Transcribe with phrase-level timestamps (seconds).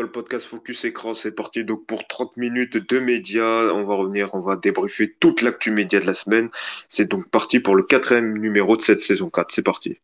[0.00, 3.72] Le podcast Focus Écran, c'est parti donc pour 30 minutes de médias.
[3.72, 6.48] On va revenir, on va débriefer toute l'actu média de la semaine.
[6.88, 9.52] C'est donc parti pour le quatrième numéro de cette saison 4.
[9.52, 9.98] C'est parti.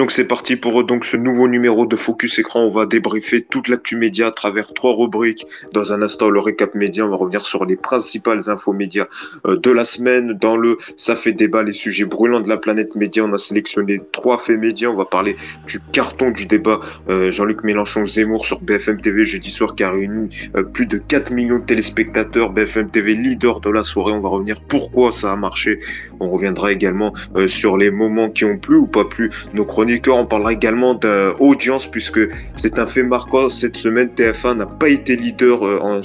[0.00, 2.62] Donc c'est parti pour donc ce nouveau numéro de Focus Écran.
[2.62, 5.46] On va débriefer toute l'actu média à travers trois rubriques.
[5.74, 7.04] Dans un instant, le récap média.
[7.04, 9.08] On va revenir sur les principales infos médias
[9.46, 10.32] euh, de la semaine.
[10.32, 14.00] Dans le ça fait débat, les sujets brûlants de la planète média, on a sélectionné
[14.10, 14.88] trois faits médias.
[14.88, 15.36] On va parler
[15.66, 16.80] du carton du débat
[17.10, 20.96] euh, Jean-Luc Mélenchon Zemmour sur BFM TV jeudi soir qui a réuni euh, plus de
[20.96, 22.48] 4 millions de téléspectateurs.
[22.48, 24.14] BFM TV leader de la soirée.
[24.14, 25.78] On va revenir pourquoi ça a marché.
[26.20, 27.12] On reviendra également
[27.46, 30.16] sur les moments qui ont plu ou pas plu nos chroniqueurs.
[30.16, 32.20] On parlera également d'audience puisque
[32.54, 33.48] c'est un fait marquant.
[33.48, 36.02] Cette semaine, TF1 n'a pas été leader euh,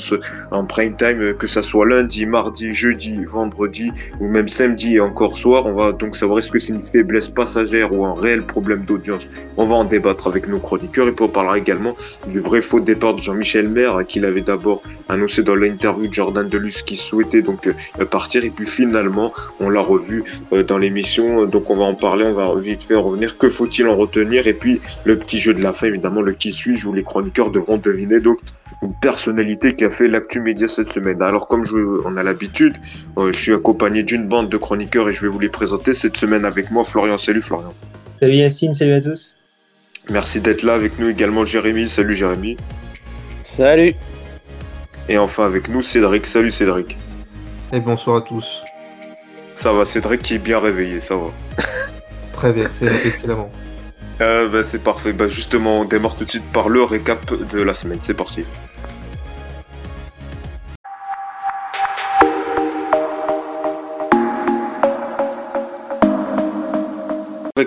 [0.51, 4.99] en, prime time, euh, que ça soit lundi, mardi, jeudi, vendredi ou même samedi et
[4.99, 5.65] encore soir.
[5.65, 9.27] On va donc savoir est-ce que c'est une faiblesse passagère ou un réel problème d'audience.
[9.57, 11.95] On va en débattre avec nos chroniqueurs et puis on parlera également
[12.27, 16.47] du vrai faux départ de Jean-Michel Maire qu'il avait d'abord annoncé dans l'interview de Jordan
[16.47, 20.04] Delus qui souhaitait donc euh, partir et puis finalement on l'a revu
[20.67, 21.45] dans l'émission.
[21.45, 23.37] Donc on va en parler, on va vite fait revenir.
[23.37, 24.47] Que faut-il en retenir?
[24.47, 27.51] Et puis le petit jeu de la fin, évidemment, le qui suis-je, où les chroniqueurs
[27.51, 28.39] devront deviner donc
[28.81, 31.21] une personnalité qui a fait l'actu média cette semaine.
[31.21, 31.75] Alors comme je,
[32.05, 32.75] on a l'habitude,
[33.17, 36.17] euh, je suis accompagné d'une bande de chroniqueurs et je vais vous les présenter cette
[36.17, 36.85] semaine avec moi.
[36.85, 37.73] Florian, salut Florian.
[38.19, 39.35] Salut Yacine, salut à tous.
[40.09, 41.89] Merci d'être là avec nous également Jérémy.
[41.89, 42.57] Salut Jérémy.
[43.43, 43.95] Salut.
[45.09, 46.25] Et enfin avec nous Cédric.
[46.25, 46.97] Salut Cédric.
[47.73, 48.61] Et bonsoir à tous.
[49.55, 51.31] Ça va, Cédric qui est bien réveillé, ça va.
[52.33, 53.49] Très bien, c'est excellemment.
[54.21, 55.13] Euh, bah, c'est parfait.
[55.13, 57.99] Bah, justement, on démarre tout de suite par le récap de la semaine.
[58.01, 58.45] C'est parti.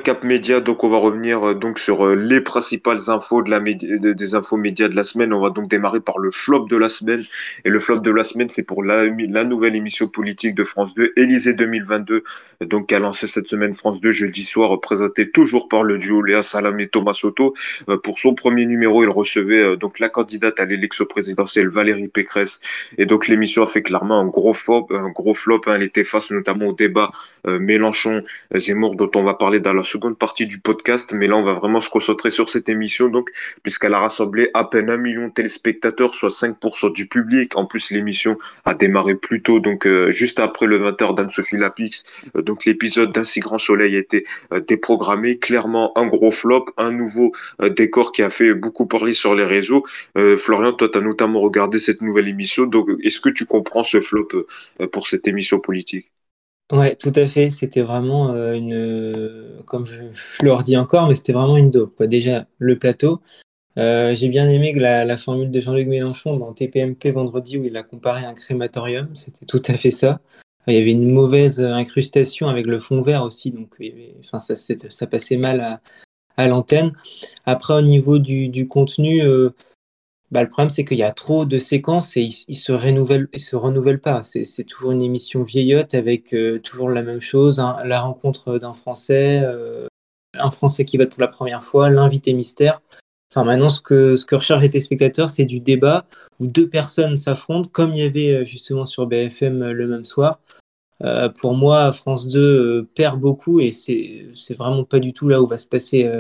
[0.09, 3.61] Récap média, donc on va revenir euh, donc sur euh, les principales infos de la
[3.61, 5.35] des infos médias de la semaine.
[5.35, 7.23] On va donc démarrer par le flop de la semaine.
[7.67, 10.95] Et le flop de la semaine, c'est pour la, la nouvelle émission politique de France
[10.95, 12.25] 2, Élysée 2022,
[12.63, 16.43] donc a lancé cette semaine France 2 jeudi soir, représenté toujours par le duo Léa
[16.43, 17.53] Salam et Thomas Soto.
[17.91, 22.61] Euh, pour son premier numéro, il recevait donc la candidate à l'élection présidentielle Valérie Pécresse.
[22.97, 25.61] Et donc l'émission a fait clairement un gros flop, un gros flop.
[25.67, 25.75] Hein.
[25.77, 27.11] Elle était face notamment au débat
[27.45, 31.55] Mélenchon-Zemmour dont on va parler dans la seconde partie du podcast, mais là, on va
[31.55, 33.31] vraiment se concentrer sur cette émission, donc,
[33.63, 37.57] puisqu'elle a rassemblé à peine un million de téléspectateurs, soit 5% du public.
[37.57, 42.05] En plus, l'émission a démarré plus tôt, donc, euh, juste après le 20h d'Anne-Sophie Lapix.
[42.37, 45.39] Euh, donc, l'épisode d'un si grand soleil a été euh, déprogrammé.
[45.39, 49.85] Clairement, un gros flop, un nouveau décor qui a fait beaucoup parler sur les réseaux.
[50.37, 54.01] Florian, toi, tu as notamment regardé cette nouvelle émission, donc, est-ce que tu comprends ce
[54.01, 54.29] flop
[54.93, 56.11] pour cette émission politique?
[56.71, 57.51] Ouais, tout à fait.
[57.51, 61.97] C'était vraiment euh, une, comme je, je le redis encore, mais c'était vraiment une dope,
[61.97, 62.07] quoi.
[62.07, 63.21] Déjà, le plateau.
[63.79, 67.77] Euh, j'ai bien aimé que la, formule de Jean-Luc Mélenchon dans TPMP vendredi où il
[67.77, 70.21] a comparé un crématorium, c'était tout à fait ça.
[70.67, 73.71] Il y avait une mauvaise incrustation avec le fond vert aussi, donc
[74.19, 75.81] enfin, ça, ça passait mal
[76.37, 76.93] à, l'antenne.
[77.47, 79.51] Après, au niveau du, contenu, euh,
[80.31, 83.57] bah, le problème, c'est qu'il y a trop de séquences et ils, se, renouvellent, se
[83.57, 84.23] renouvellent pas.
[84.23, 88.75] C'est toujours une émission vieillotte avec euh, toujours la même chose, hein, la rencontre d'un
[88.75, 89.87] Français, euh,
[90.35, 92.83] un Français qui va pour la première fois, l'invité mystère.
[93.33, 96.05] Enfin, maintenant, ce que, ce que recherchent les téléspectateurs, c'est du débat
[96.41, 100.41] où deux personnes s'affrontent, comme il y avait euh, justement sur BFM le même soir.
[101.41, 105.57] pour moi, France 2 perd beaucoup et c'est vraiment pas du tout là où va
[105.57, 106.11] se passer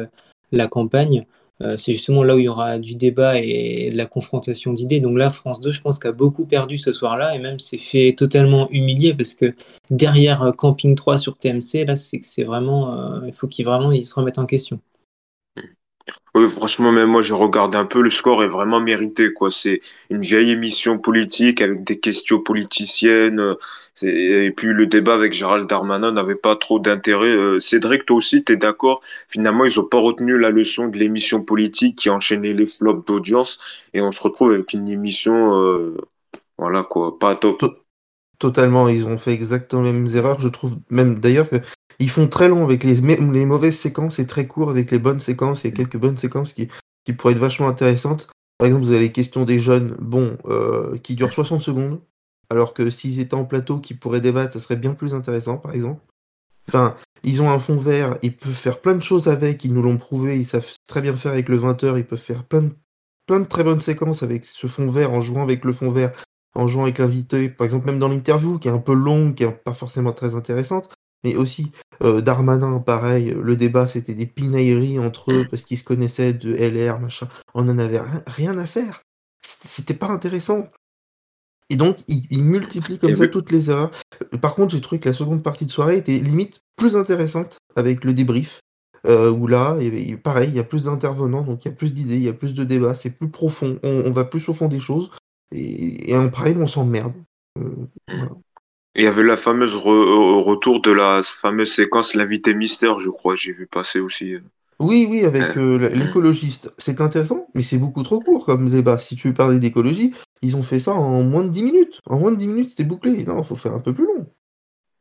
[0.53, 1.27] la campagne.
[1.61, 5.01] Euh, c'est justement là où il y aura du débat et de la confrontation d'idées.
[5.01, 8.15] Donc là, France 2, je pense qu'a beaucoup perdu ce soir-là et même s'est fait
[8.17, 9.55] totalement humilier parce que
[9.91, 13.91] derrière euh, Camping 3 sur TMC, là, c'est c'est vraiment, euh, il faut qu'ils vraiment
[13.93, 14.81] ils se remettent en question.
[16.35, 18.03] Oui, franchement, même moi, j'ai regardé un peu.
[18.03, 19.51] Le score est vraiment mérité, quoi.
[19.51, 19.81] C'est
[20.11, 23.41] une vieille émission politique avec des questions politiciennes.
[23.41, 23.57] Euh,
[24.03, 27.35] et puis le débat avec Gérald Darmanin n'avait pas trop d'intérêt.
[27.35, 29.01] Euh, Cédric, toi aussi, tu es d'accord?
[29.29, 33.59] Finalement, ils ont pas retenu la leçon de l'émission politique qui enchaînait les flops d'audience.
[33.95, 35.97] Et on se retrouve avec une émission, euh,
[36.59, 37.85] voilà, quoi, pas top.
[38.39, 40.41] Totalement, ils ont fait exactement les mêmes erreurs.
[40.41, 41.57] Je trouve même d'ailleurs que
[41.99, 43.01] ils font très long avec les,
[43.47, 45.65] mauvaises séquences et très court avec les bonnes séquences.
[45.65, 46.69] A quelques bonnes séquences qui,
[47.17, 48.29] pourraient être vachement intéressantes.
[48.59, 50.37] par exemple, vous avez les questions des jeunes, bon,
[51.03, 52.01] qui durent 60 secondes,
[52.51, 55.75] alors que s'ils étaient en plateau, qui pourraient débattre, ça serait bien plus intéressant, par
[55.75, 56.01] exemple.
[56.69, 59.83] Enfin, ils ont un fond vert, ils peuvent faire plein de choses avec, ils nous
[59.83, 63.45] l'ont prouvé, ils savent très bien faire avec le 20h, ils peuvent faire plein de,
[63.47, 66.13] très bonnes séquences avec ce fond vert, en jouant avec le fond vert,
[66.55, 69.45] en jouant avec l'invité, par exemple même dans l'interview, qui est un peu longue, qui
[69.45, 70.91] est pas forcément très intéressante,
[71.25, 71.73] mais aussi
[72.03, 76.55] euh, Darmanin, pareil, le débat c'était des pinailleries entre eux parce qu'ils se connaissaient de
[76.55, 79.03] LR, machin, on en avait rien à faire.
[79.43, 80.69] C'était pas intéressant.
[81.71, 83.91] Et donc, il, multiplie comme ça toutes les erreurs.
[84.41, 88.05] Par contre, j'ai trouvé que la seconde partie de soirée était limite plus intéressante avec
[88.05, 88.61] le débrief.
[89.07, 89.77] Euh, où là,
[90.23, 92.33] pareil, il y a plus d'intervenants, donc il y a plus d'idées, il y a
[92.33, 95.11] plus de débats, c'est plus profond, on, va plus au fond des choses,
[95.53, 97.15] et, en pareil, on s'emmerde.
[97.59, 97.87] Euh,
[98.99, 103.53] Il y avait la fameuse retour de la fameuse séquence L'invité mystère, je crois, j'ai
[103.53, 104.35] vu passer aussi.
[104.35, 104.41] Euh.
[104.81, 106.73] Oui, oui, avec l'écologiste.
[106.79, 108.99] C'est intéressant, mais c'est beaucoup trop court comme débat.
[108.99, 112.01] Si tu veux parler d'écologie, ils ont fait ça en moins de 10 minutes.
[112.07, 113.25] En moins de 10 minutes, c'était bouclé.
[113.25, 114.27] Non, il faut faire un peu plus long.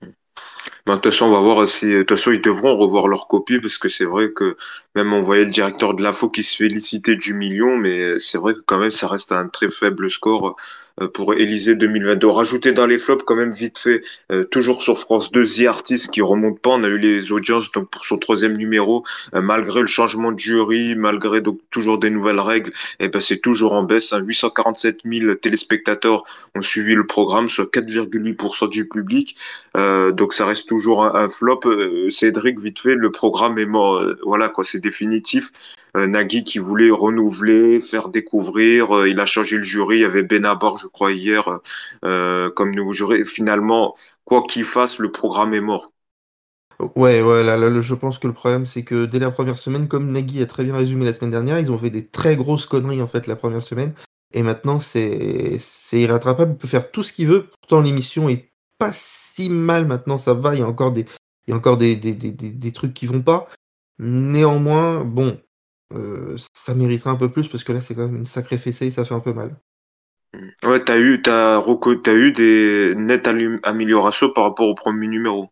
[0.01, 1.87] De toute façon, on va voir si.
[1.87, 4.57] De toute façon, ils devront revoir leur copie parce que c'est vrai que
[4.95, 8.53] même on voyait le directeur de l'info qui se félicitait du million, mais c'est vrai
[8.53, 10.53] que quand même, ça reste un très faible score euh,
[11.13, 12.27] pour Élysée 2022.
[12.27, 16.09] Rajouter dans les flops quand même vite fait, euh, toujours sur France 2, The Artist
[16.11, 16.71] qui remonte pas.
[16.71, 19.03] On a eu les audiences donc pour son troisième numéro,
[19.35, 23.21] euh, malgré le changement de jury, malgré donc toujours des nouvelles règles, et eh ben
[23.21, 24.13] c'est toujours en baisse.
[24.17, 25.09] 847 hein.
[25.11, 26.23] 000 téléspectateurs
[26.55, 29.35] ont suivi le programme, soit 4,8% du public.
[29.75, 31.61] donc ça reste toujours un, flop.
[32.09, 34.03] Cédric, vite fait, le programme est mort.
[34.23, 35.51] voilà quoi, c'est définitif.
[35.97, 38.95] Euh, Nagui qui voulait renouveler, faire découvrir.
[38.95, 39.97] Euh, il a changé le jury.
[39.97, 41.59] Il y avait Benabar, je crois, hier
[42.05, 43.25] euh, comme nouveau jury.
[43.25, 45.91] Finalement, quoi qu'il fasse, le programme est mort.
[46.95, 50.11] Ouais, ouais, là, je pense que le problème, c'est que dès la première semaine, comme
[50.11, 53.01] Nagui a très bien résumé la semaine dernière, ils ont fait des très grosses conneries
[53.01, 53.93] en fait la première semaine.
[54.33, 55.57] Et maintenant, c'est
[55.93, 56.51] irrattrapable.
[56.51, 57.47] Il peut faire tout ce qu'il veut.
[57.61, 60.17] Pourtant, l'émission est pas si mal maintenant.
[60.17, 60.53] Ça va.
[60.53, 61.05] Il y a encore des,
[61.47, 63.47] il y a encore des, des, trucs qui vont pas.
[63.97, 65.39] Néanmoins, bon,
[65.93, 68.87] euh, ça mériterait un peu plus parce que là, c'est quand même une sacrée fessée
[68.87, 69.55] et ça fait un peu mal.
[70.63, 73.27] Ouais, t'as eu, t'as, as eu des nettes
[73.63, 75.49] améliorations par rapport au premier numéro.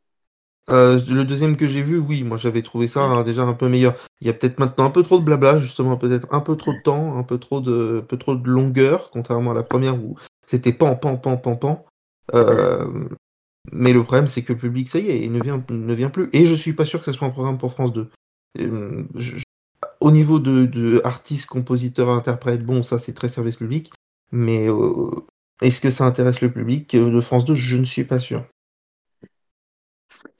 [0.70, 3.70] Euh, le deuxième que j'ai vu, oui, moi j'avais trouvé ça hein, déjà un peu
[3.70, 3.96] meilleur.
[4.20, 6.74] Il y a peut-être maintenant un peu trop de blabla, justement, peut-être un peu trop
[6.74, 10.16] de temps, un peu trop de, peu trop de longueur, contrairement à la première où
[10.48, 11.86] c'était pan, pan, pan, pan, pan.
[12.34, 13.08] Euh,
[13.72, 16.10] mais le problème, c'est que le public, ça y est, il ne vient, ne vient
[16.10, 16.30] plus.
[16.34, 18.10] Et je suis pas sûr que ce soit un programme pour France 2.
[18.58, 19.44] Je,
[20.06, 23.92] au niveau de, de artistes, compositeurs, interprètes, bon, ça c'est très service public.
[24.32, 25.10] Mais euh,
[25.64, 28.46] est-ce que ça intéresse le public euh, de France 2 Je ne suis pas sûr.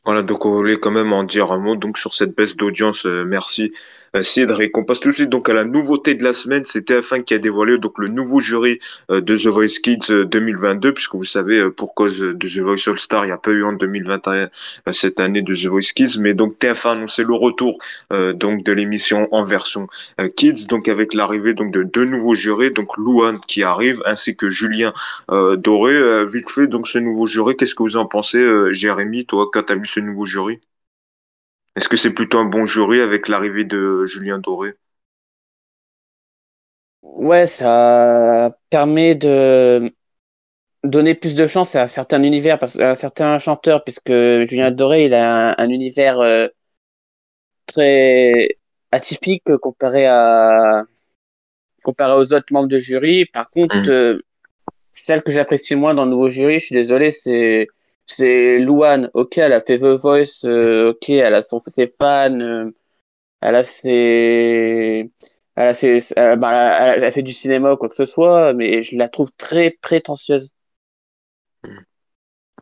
[0.04, 3.08] Voilà, donc on voulait quand même en dire un mot donc sur cette baisse d'audience.
[3.08, 3.74] Euh, merci
[4.16, 4.78] euh, Cédric.
[4.78, 6.64] On passe tout de suite donc à la nouveauté de la semaine.
[6.66, 8.80] C'est TF1 qui a dévoilé donc le nouveau jury
[9.12, 12.88] euh, de The Voice Kids 2022, euh, puisque vous savez, pour cause de The Voice
[12.88, 14.50] All Star, il n'y a pas eu en 2021
[14.92, 17.78] cette année de The Voice Kids, mais donc TF1 a annoncé le retour
[18.12, 19.88] donc de l'émission en version
[20.36, 24.50] Kids, donc avec l'arrivée donc de deux nouveaux jurés, donc Louane qui arrive, ainsi que
[24.50, 24.94] Julien
[25.30, 26.26] Doré.
[26.26, 29.76] vite fait, donc ce nouveau jury, qu'est-ce que vous en pensez, Jérémy, toi, quand as
[29.76, 30.60] vu ce nouveau jury?
[31.76, 34.74] Est-ce que c'est plutôt un bon jury avec l'arrivée de Julien Doré?
[37.02, 39.94] Ouais, ça permet de
[40.84, 45.60] donner plus de chance à certains univers, à certains chanteurs, puisque Julien Doré, il a
[45.60, 46.48] un, univers euh,
[47.66, 48.58] très
[48.92, 50.84] atypique comparé à
[51.84, 53.26] comparé aux autres membres de jury.
[53.26, 53.90] Par contre, mmh.
[53.90, 54.20] euh,
[54.92, 57.68] celle que j'apprécie le moins dans le nouveau jury, je suis désolé, c'est
[58.08, 62.40] c'est Louane, ok, elle a fait The Voice, euh, ok, elle a son, ses fans,
[62.40, 62.72] euh,
[63.42, 65.12] elle a ses,
[65.56, 68.54] elle a ses, euh, bah, elle, a, fait du cinéma ou quoi que ce soit,
[68.54, 70.52] mais je la trouve très prétentieuse.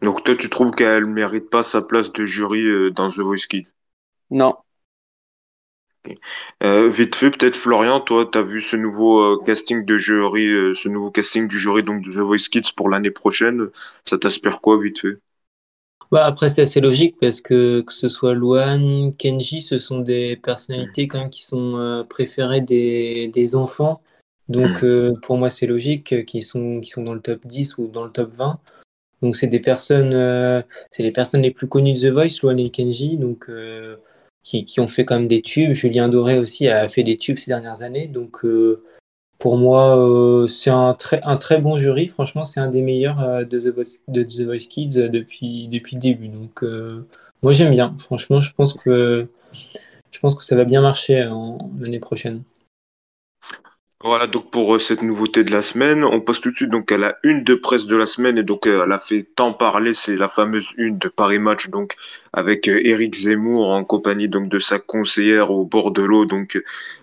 [0.01, 3.71] Donc toi, tu trouves qu'elle mérite pas sa place de jury dans The Voice Kids?
[4.29, 4.55] Non.
[6.61, 11.11] vite fait, peut-être Florian, toi, tu as vu ce nouveau casting de jury, ce nouveau
[11.11, 13.69] casting du jury donc de The Voice Kids pour l'année prochaine?
[14.03, 15.19] Ça t'aspire quoi, vite fait?
[16.11, 20.35] Bah, après, c'est assez logique parce que que ce soit Luan, Kenji, ce sont des
[20.37, 24.01] personnalités quand même qui sont euh, préférées des, des enfants.
[24.49, 24.85] Donc, mm.
[24.85, 28.03] euh, pour moi, c'est logique qu'ils sont, qu'ils sont dans le top 10 ou dans
[28.03, 28.59] le top 20.
[29.21, 32.59] Donc, c'est des personnes, euh, c'est les personnes les plus connues de The Voice, Luan
[32.59, 33.49] et Kenji, donc,
[34.43, 35.73] qui, qui ont fait quand même des tubes.
[35.73, 38.07] Julien Doré aussi a fait des tubes ces dernières années.
[38.07, 38.43] Donc,
[39.43, 42.07] pour moi, euh, c'est un très, un très bon jury.
[42.07, 45.67] Franchement, c'est un des meilleurs euh, de, The Voice, de The Voice Kids euh, depuis,
[45.67, 46.29] depuis le début.
[46.29, 46.63] Donc,
[47.41, 47.93] moi, j'aime bien.
[47.99, 49.27] Franchement, je pense que,
[50.11, 51.29] je pense que ça va bien marcher
[51.77, 52.43] l'année prochaine.
[54.05, 56.91] Voilà donc pour euh, cette nouveauté de la semaine, on passe tout de suite donc
[56.91, 59.53] à la une de presse de la semaine et donc euh, elle a fait tant
[59.53, 61.95] parler, c'est la fameuse une de Paris Match donc
[62.33, 66.61] avec euh, Éric Zemmour en compagnie donc de sa conseillère au bord de l'eau donc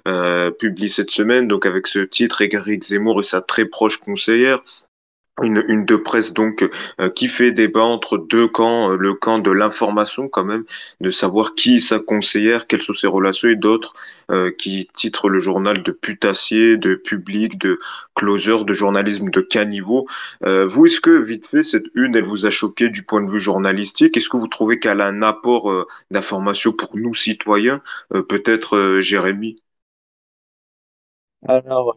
[0.08, 4.62] euh, publie cette semaine donc avec ce titre Éric Zemmour et sa très proche conseillère
[5.42, 6.68] une, une de presse donc
[7.00, 10.64] euh, qui fait débat entre deux camps, euh, le camp de l'information quand même,
[11.00, 13.94] de savoir qui est sa conseillère, quelles sont ses relations, et d'autres
[14.30, 17.78] euh, qui titrent le journal de putassier, de public, de
[18.14, 20.06] closer, de journalisme de caniveau.
[20.42, 23.40] Vous, est-ce que vite fait cette une, elle vous a choqué du point de vue
[23.40, 24.16] journalistique?
[24.16, 27.80] Est-ce que vous trouvez qu'elle a un apport d'information pour nous citoyens?
[28.10, 29.62] Peut-être Jérémy.
[31.48, 31.96] Alors,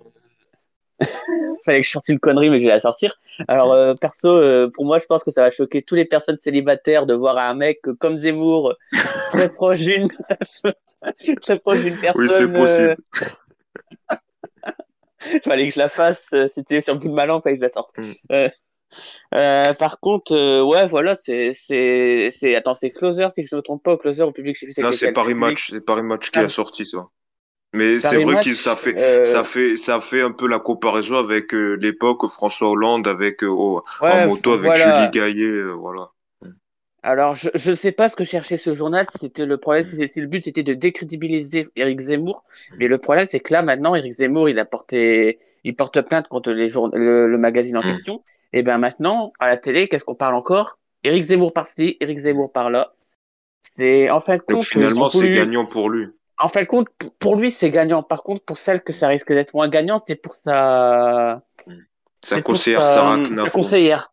[1.65, 3.19] fallait que je sorte une connerie, mais je vais la sortir.
[3.47, 6.37] Alors, euh, perso, euh, pour moi, je pense que ça va choquer toutes les personnes
[6.41, 8.75] célibataires de voir un mec euh, comme Zemmour,
[9.31, 10.07] très proche d'une
[11.41, 12.21] très proche d'une personne.
[12.23, 12.95] Oui, c'est possible.
[14.11, 14.15] euh,
[15.43, 16.23] fallait que je la fasse.
[16.53, 17.97] C'était sur le bout de ma langue, fallait que je la sorte.
[17.97, 18.47] Mm.
[19.33, 23.57] Euh, par contre, euh, ouais, voilà, c'est, c'est, c'est, attends, c'est Closer, si je ne
[23.57, 25.13] me trompe pas, Closer, au public, Non, c'est c'est.
[25.13, 25.33] Paris.
[25.33, 26.43] Match, c'est Paris Match qui Ah.
[26.43, 27.07] a sorti ça.
[27.73, 31.15] Mais c'est vrai que ça fait, euh, ça fait, ça fait un peu la comparaison
[31.15, 34.75] avec euh, l'époque François Hollande avec en ouais, moto avec voilà.
[34.75, 36.11] Julie Gaillet, euh, voilà.
[37.05, 40.07] Alors, je ne sais pas ce que cherchait ce journal, si c'était le problème, si,
[40.07, 42.45] si le but c'était de décrédibiliser Éric Zemmour,
[42.79, 46.29] mais le problème c'est que là maintenant, Éric Zemmour, il a porté, il porte plainte
[46.29, 46.89] contre les jour...
[46.93, 47.91] le, le magazine en Mm.
[47.91, 50.79] question, et ben maintenant, à la télé, qu'est-ce qu'on parle encore?
[51.03, 52.93] Éric Zemmour par-ci, Éric Zemmour par-là.
[53.61, 56.07] C'est, en fin de compte, finalement, c'est voulu- gagnant pour lui.
[56.43, 56.87] En fin de compte,
[57.19, 58.03] pour lui, c'est gagnant.
[58.03, 61.41] Par contre, pour celle que ça risque d'être moins gagnant, c'est pour sa,
[62.21, 64.11] Sa pour conseillère sa, Sarah conseillère.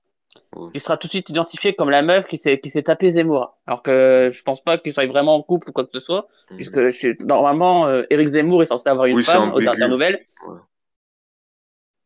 [0.54, 0.70] Ouais.
[0.74, 3.56] Il sera tout de suite identifié comme la meuf qui s'est qui s'est tapé Zemmour.
[3.66, 6.28] Alors que je pense pas qu'ils soient vraiment en couple ou quoi que ce soit,
[6.50, 6.56] Mhm.
[6.56, 10.24] puisque normalement euh, Éric Zemmour est censé avoir une Oui, femme aux dernières nouvelles.
[10.46, 10.58] Ouais.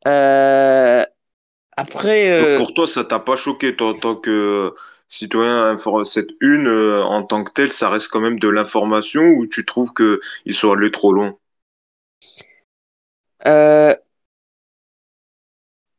[0.07, 1.05] Euh,
[1.77, 4.75] après, euh, pour toi, ça t'a pas choqué, toi, en tant que
[5.09, 9.23] citoyen, infor- cette une euh, en tant que telle, ça reste quand même de l'information
[9.23, 11.37] ou tu trouves que ils sont allés trop loin?
[13.47, 13.95] euh,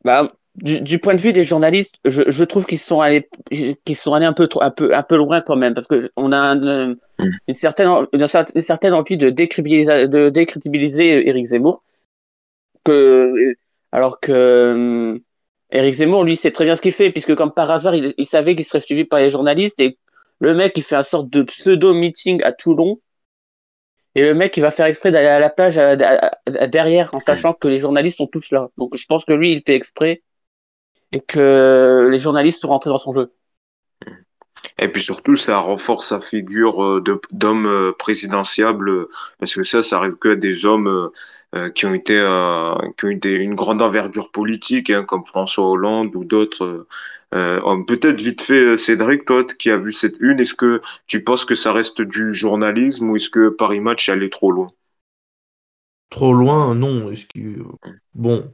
[0.03, 3.27] bah, du, du point de vue des journalistes, je, je trouve qu'ils sont allés
[3.85, 6.11] qu'ils sont allés un peu trop un peu un peu loin quand même, parce que
[6.15, 7.39] on a un- Mhm.
[7.47, 11.83] une certaine une envie de décrédibiliser de décrédibiliser Éric Zemmour
[12.83, 13.55] que
[13.91, 15.21] alors que
[15.71, 18.55] Éric Zemmour lui sait très bien ce qu'il fait puisque comme par hasard il, savait
[18.55, 19.97] qu'il serait suivi par les journalistes et
[20.39, 22.99] le mec il fait un sorte de pseudo meeting à Toulon
[24.13, 25.75] et le mec il va faire exprès d'aller à la plage
[26.69, 28.69] derrière en sachant que les journalistes sont tous là.
[28.77, 30.21] Donc je pense que lui il fait exprès
[31.11, 33.33] et que les journalistes sont rentrés dans son jeu
[34.79, 39.81] Et puis surtout, ça renforce sa figure euh, d'homme euh, présidentiable, euh, parce que ça,
[39.83, 41.09] ça arrive que à des hommes
[41.73, 42.15] qui ont été,
[42.97, 46.85] qui ont eu une grande envergure politique, hein, comme François Hollande ou d'autres.
[47.33, 47.83] euh.
[47.87, 51.55] Peut-être vite fait, Cédric, toi qui as vu cette une, est-ce que tu penses que
[51.55, 54.71] ça reste du journalisme ou est-ce que Paris Match est allé trop loin?
[56.09, 57.11] Trop loin, non.
[57.33, 57.39] Que...
[58.13, 58.51] Bon,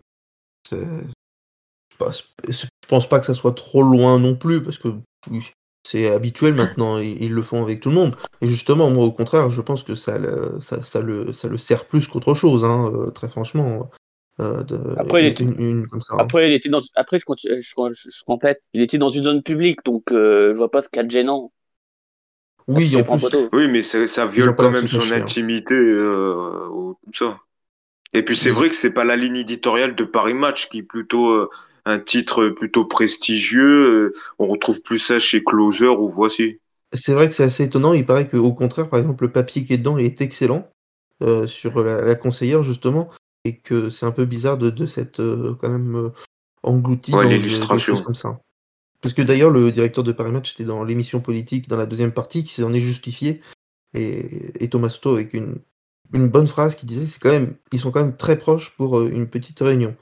[1.98, 4.90] pas- c'est- je pense pas que ça soit trop loin non plus, parce que
[5.30, 5.52] oui,
[5.92, 8.16] c'est habituel maintenant, ils, ils le font avec tout le monde.
[8.42, 11.58] Et justement, moi, au contraire, je pense que ça, le- ça, ça le, ça le
[11.58, 13.90] sert plus qu'autre chose, hein, euh, très franchement.
[14.40, 16.16] euh, de- Après, il était- une- une comme ça.
[16.16, 16.20] hein.
[16.20, 19.26] après il était dans après je, continue- je, je, je complète il était dans une
[19.26, 21.52] zone publique donc euh, je vois pas ce qu'il y a de gênant
[22.68, 23.50] oui, en plus, photo.
[23.54, 25.22] Oui, mais ça, viole quand même son hein.
[25.22, 27.40] intimité, euh, ou tout ça.
[28.14, 30.84] Et puis c'est vrai que c'est pas la ligne éditoriale de Paris Match qui est
[30.84, 31.50] plutôt euh,
[31.86, 34.12] un titre plutôt prestigieux.
[34.12, 36.60] euh, on retrouve plus ça chez Closer ou Voici.
[36.94, 37.94] C'est vrai que c'est assez étonnant.
[37.94, 40.68] Il paraît qu'au contraire, par exemple, le papier qui est dedans est excellent
[41.24, 43.10] euh, sur la, la conseillère, justement,
[43.46, 46.10] et que c'est un peu bizarre de, de s'être euh, quand même euh,
[46.64, 47.68] englouti Ouais, dans euh, l'illustration.
[47.76, 48.40] quelque chose comme ça.
[49.02, 52.12] Parce que d'ailleurs, le directeur de Paris Match était dans l'émission politique, dans la deuxième
[52.12, 53.42] partie, qui s'en est justifié.
[53.94, 55.56] Et, et Thomas Soto avec une,
[56.14, 59.02] une bonne phrase qui disait c'est quand même, ils sont quand même très proches pour
[59.02, 59.96] une petite réunion.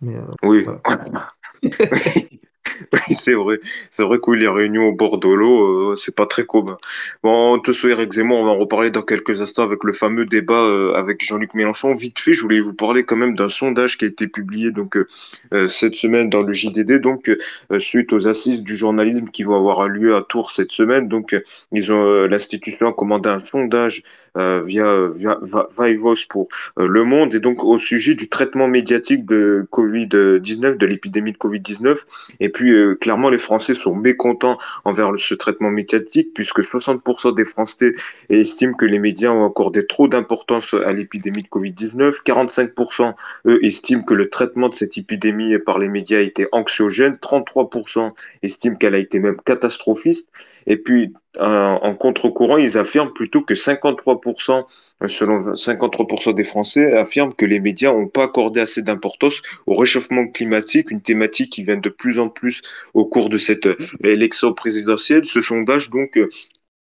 [0.00, 0.64] Mais euh, Oui.
[0.64, 1.32] Voilà.
[2.92, 3.60] Oui, c'est vrai.
[3.90, 6.78] C'est vrai que oui, les réunions au bord de l'eau, euh, c'est pas très commun.
[7.22, 10.24] Bon, tout ce Eric Zemmour, on va en reparler dans quelques instants avec le fameux
[10.24, 11.94] débat euh, avec Jean-Luc Mélenchon.
[11.94, 14.96] Vite fait, je voulais vous parler quand même d'un sondage qui a été publié donc
[14.96, 17.30] euh, cette semaine dans le JDD, donc
[17.78, 21.08] suite aux assises du journalisme qui vont avoir lieu à Tours cette semaine.
[21.08, 21.36] Donc,
[21.72, 24.02] ils ont l'institution a commandé un sondage
[24.36, 25.38] via, via
[25.78, 30.86] Vivos pour euh, Le Monde et donc au sujet du traitement médiatique de Covid-19, de
[30.86, 31.98] l'épidémie de Covid-19.
[32.40, 37.44] Et puis euh, clairement, les Français sont mécontents envers ce traitement médiatique puisque 60% des
[37.44, 37.94] Français
[38.28, 42.22] estiment que les médias ont accordé trop d'importance à l'épidémie de Covid-19.
[42.24, 43.14] 45%
[43.46, 47.14] eux estiment que le traitement de cette épidémie par les médias a été anxiogène.
[47.14, 50.28] 33% estiment qu'elle a été même catastrophiste.
[50.68, 54.66] Et puis, en contre-courant, ils affirment plutôt que 53%,
[55.08, 60.28] selon 53% des Français, affirment que les médias n'ont pas accordé assez d'importance au réchauffement
[60.28, 62.60] climatique, une thématique qui vient de plus en plus
[62.92, 63.66] au cours de cette
[64.04, 65.24] élection présidentielle.
[65.24, 66.20] Ce sondage, donc,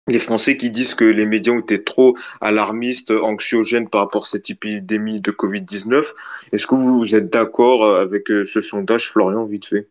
[0.07, 4.27] les Français qui disent que les médias ont été trop alarmistes, anxiogènes par rapport à
[4.27, 6.05] cette épidémie de Covid-19.
[6.51, 9.87] Est-ce que vous êtes d'accord avec ce sondage, Florian, vite fait?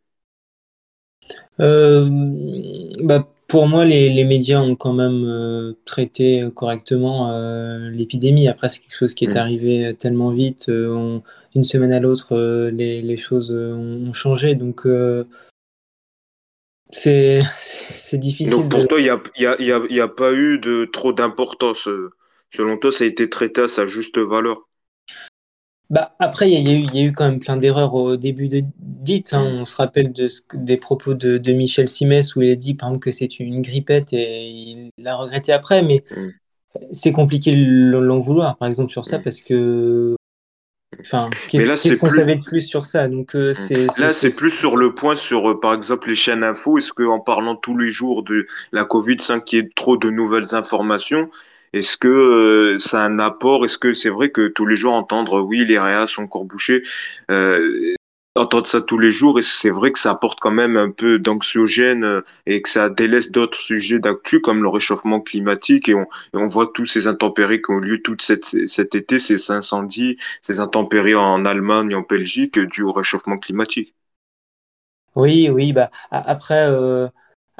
[1.60, 2.08] Euh,
[3.02, 8.46] bah, pour moi, les, les, médias ont quand même euh, traité correctement euh, l'épidémie.
[8.46, 9.38] Après, c'est quelque chose qui est mm.
[9.38, 10.68] arrivé tellement vite.
[10.68, 11.18] Euh,
[11.54, 14.54] une semaine à l'autre, euh, les, les, choses ont changé.
[14.54, 14.86] Donc,
[16.90, 17.40] c'est
[18.12, 18.50] difficile.
[18.50, 20.84] Donc, pour toi, il n'y a, y a, y a, y a, pas eu de
[20.84, 21.88] trop d'importance.
[22.54, 24.68] Selon toi, ça a été traité à sa juste valeur?
[25.90, 28.62] Bah, après, il y, y, y, a eu quand même plein d'erreurs au début de
[28.76, 29.32] dites.
[29.32, 29.44] Hein.
[29.44, 29.60] Mm.
[29.60, 32.74] On se rappelle de ce, des propos de, de, Michel Simès où il a dit
[32.74, 35.82] par exemple que c'est une grippette et il l'a regretté après.
[35.82, 36.28] Mais mm.
[36.92, 39.22] c'est compliqué l'en vouloir, par exemple, sur ça, mm.
[39.22, 40.14] parce que.
[41.00, 42.16] Enfin, qu'est-ce qu'on plus...
[42.16, 43.08] savait de plus sur ça?
[43.08, 43.54] Donc, euh,
[43.98, 46.76] Là, c'est plus sur le point sur, euh, par exemple, les chaînes info.
[46.76, 49.18] Est-ce qu'en parlant tous les jours de la Covid,
[49.52, 51.30] ait trop de nouvelles informations,
[51.72, 53.64] est-ce que euh, c'est un apport?
[53.64, 56.82] Est-ce que c'est vrai que tous les jours entendre oui les réas sont encore bouchés,
[57.30, 57.94] euh,
[58.36, 61.18] entendre ça tous les jours, et c'est vrai que ça apporte quand même un peu
[61.18, 66.06] d'anxiogène euh, et que ça délaisse d'autres sujets d'actu comme le réchauffement climatique et on,
[66.34, 68.54] et voit tous ces intempéries qui ont lieu tout cet,
[68.94, 73.94] été, ces incendies, ces intempéries en Allemagne, en Belgique, dû au réchauffement climatique?
[75.16, 76.68] Oui, oui, bah après.
[76.68, 77.08] Euh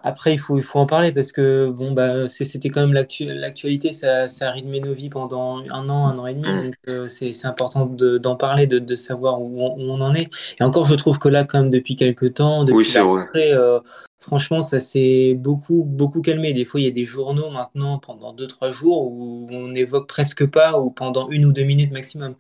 [0.03, 3.93] après, il faut, il faut en parler parce que bon, bah, c'était quand même l'actualité,
[3.93, 6.49] ça, ça a rythmé nos vies pendant un an, un an et demi.
[6.49, 10.31] Donc, euh, c'est important d'en parler, de, de savoir où on, où on, en est.
[10.61, 13.53] Et encore, je trouve que là, quand même, depuis quelques temps, depuis oui, la rentrée,
[13.53, 13.81] euh,
[14.21, 16.53] franchement, ça s'est beaucoup, beaucoup calmé.
[16.53, 20.07] Des fois, il y a des journaux maintenant pendant deux, trois jours où on n'évoque
[20.07, 22.35] presque pas ou pendant une ou deux minutes maximum.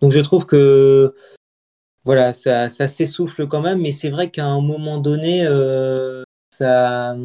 [0.00, 1.14] Donc, je trouve que
[2.04, 7.16] voilà, ça, ça s'essouffle quand même, mais c'est vrai qu'à un moment donné, euh, ça,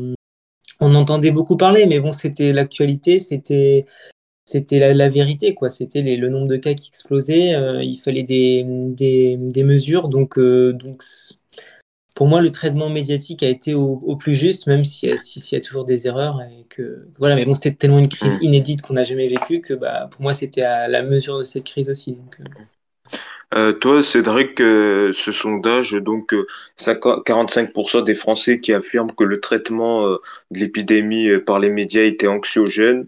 [0.80, 3.86] on entendait beaucoup parler, mais bon, c'était l'actualité, c'était
[4.46, 5.70] c'était la, la, vérité, quoi.
[5.70, 10.38] C'était le nombre de cas qui explosait, euh, il fallait des, des, des mesures, donc,
[10.38, 11.04] euh, donc
[12.16, 15.56] pour moi, le traitement médiatique a été au, au plus juste, même s'il si, si
[15.56, 16.42] y a toujours des erreurs.
[16.42, 18.40] Et que, voilà, mais bon, c'était tellement une crise mm.
[18.42, 21.64] inédite qu'on n'a jamais vécue que bah, pour moi, c'était à la mesure de cette
[21.64, 22.16] crise aussi.
[22.16, 22.44] Donc, euh...
[23.54, 29.42] Euh, toi, Cédric, euh, ce sondage, donc euh, 45% des Français qui affirment que le
[29.42, 30.18] traitement euh,
[30.52, 33.08] de l'épidémie euh, par les médias était anxiogène.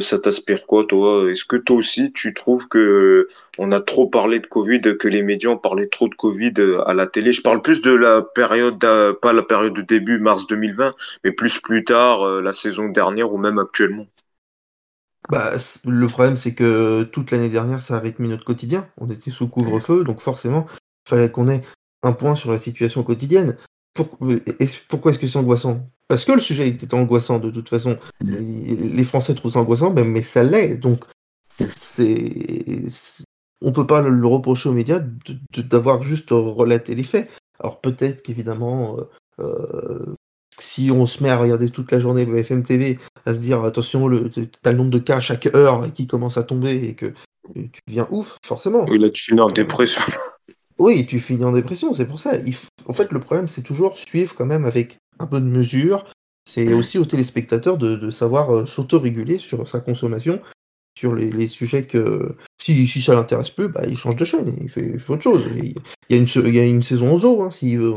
[0.00, 1.30] ça t'aspire quoi, toi?
[1.30, 3.28] Est-ce que toi aussi, tu trouves que
[3.58, 6.54] on a trop parlé de Covid, que les médias ont parlé trop de Covid
[6.86, 7.32] à la télé?
[7.32, 8.80] Je parle plus de la période,
[9.20, 13.38] pas la période de début mars 2020, mais plus plus tard, la saison dernière ou
[13.38, 14.06] même actuellement.
[15.30, 15.52] Bah,
[15.84, 18.86] le problème, c'est que toute l'année dernière, ça a rythmé notre quotidien.
[18.98, 20.66] On était sous couvre-feu, donc forcément,
[21.06, 21.62] il fallait qu'on ait
[22.02, 23.56] un point sur la situation quotidienne.
[23.94, 24.18] Pour,
[24.88, 25.88] pourquoi est-ce que c'est angoissant?
[26.08, 27.96] Parce que le sujet était angoissant de toute façon.
[28.20, 30.76] Les Français trouvent ça angoissant, ben, mais ça l'est.
[30.76, 31.04] Donc,
[31.48, 32.86] c'est,
[33.62, 35.00] on peut pas le reprocher aux médias
[35.56, 37.30] d'avoir juste relaté les faits.
[37.60, 39.04] Alors peut-être qu'évidemment, euh,
[39.40, 40.14] euh
[40.58, 44.08] si on se met à regarder toute la journée BFM TV, à se dire attention,
[44.08, 44.30] le,
[44.62, 47.12] t'as le nombre de cas chaque heure qui commence à tomber et que
[47.54, 48.84] tu deviens ouf, forcément.
[48.88, 50.02] Oui, là tu finis en dépression.
[50.78, 52.32] Oui, tu finis en dépression, c'est pour ça.
[52.86, 56.04] En fait, le problème, c'est toujours suivre quand même avec un peu de mesure.
[56.46, 56.78] C'est mmh.
[56.78, 60.40] aussi aux téléspectateurs de, de savoir euh, s'autoréguler sur sa consommation,
[60.98, 64.54] sur les, les sujets que si, si ça l'intéresse plus, bah, il change de chaîne,
[64.60, 65.44] il fait, il fait autre chose.
[65.56, 65.74] Il
[66.10, 67.94] y, a une, il y a une saison aux eaux, hein, s'il veut.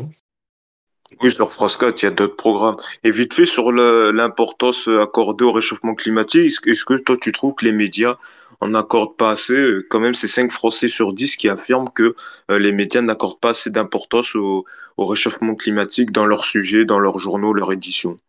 [1.21, 2.75] Oui, sur France 4, il y a d'autres programmes.
[3.03, 7.65] Et vite fait, sur l'importance accordée au réchauffement climatique, est-ce que toi, tu trouves que
[7.65, 8.17] les médias
[8.59, 9.77] en accordent pas assez?
[9.89, 12.15] Quand même, c'est 5 Français sur 10 qui affirment que
[12.51, 14.65] euh, les médias n'accordent pas assez d'importance au,
[14.97, 18.19] au, réchauffement climatique dans leurs sujets, dans leurs journaux, leur édition.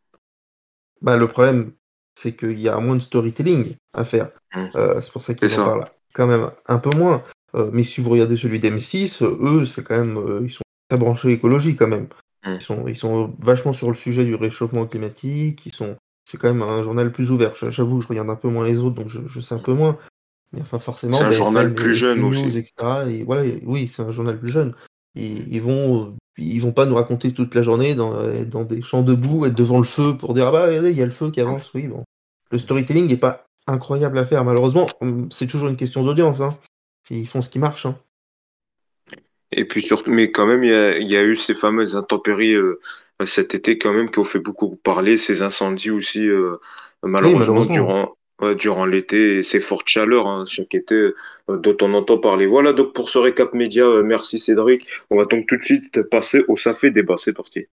[1.02, 1.72] Bah, le problème,
[2.14, 4.30] c'est qu'il y a moins de storytelling à faire.
[4.54, 4.66] Mmh.
[4.76, 7.22] Euh, c'est pour ça qu'ils en parlent quand même un peu moins.
[7.54, 11.30] Euh, mais si vous regardez celui d'M6, eux, c'est quand même, ils sont très branchés
[11.30, 12.08] écologie quand même.
[12.48, 12.56] Mmh.
[12.60, 16.52] Ils sont, ils sont vachement sur le sujet du réchauffement climatique, ils sont, c'est quand
[16.52, 17.52] même un journal plus ouvert.
[17.54, 19.96] J'avoue, je regarde un peu moins les autres, donc je, sais un peu moins.
[20.52, 22.58] Mais enfin, forcément, c'est un journal plus jeune aussi.
[22.58, 22.72] Etc.,
[23.08, 24.74] et voilà, oui, c'est un journal plus jeune.
[25.14, 28.14] Et ils vont, ils vont pas nous raconter toute la journée dans,
[28.46, 31.02] dans des champs debout, être devant le feu pour dire ah bah regardez, il y
[31.02, 31.70] a le feu qui avance.
[31.74, 32.04] Oui, bon.
[32.50, 34.86] Le storytelling n'est pas incroyable à faire, malheureusement.
[35.30, 36.40] C'est toujours une question d'audience.
[36.40, 36.56] Hein.
[37.10, 37.86] Ils font ce qui marche.
[37.86, 37.98] Hein.
[39.58, 42.78] Et puis surtout, mais quand même, il y a, eu ces fameuses intempéries euh,
[43.24, 46.60] cet été quand même qui ont fait beaucoup parler, ces incendies aussi, euh,
[47.02, 48.16] malheureusement, durant,
[48.56, 51.12] durant l'été, et ces fortes chaleurs hein, chaque été euh,
[51.48, 52.46] dont on entend parler.
[52.46, 54.86] Voilà donc pour ce récap média, merci Cédric.
[55.10, 57.16] On va donc tout de suite passer au Safé débat.
[57.16, 57.66] C'est parti.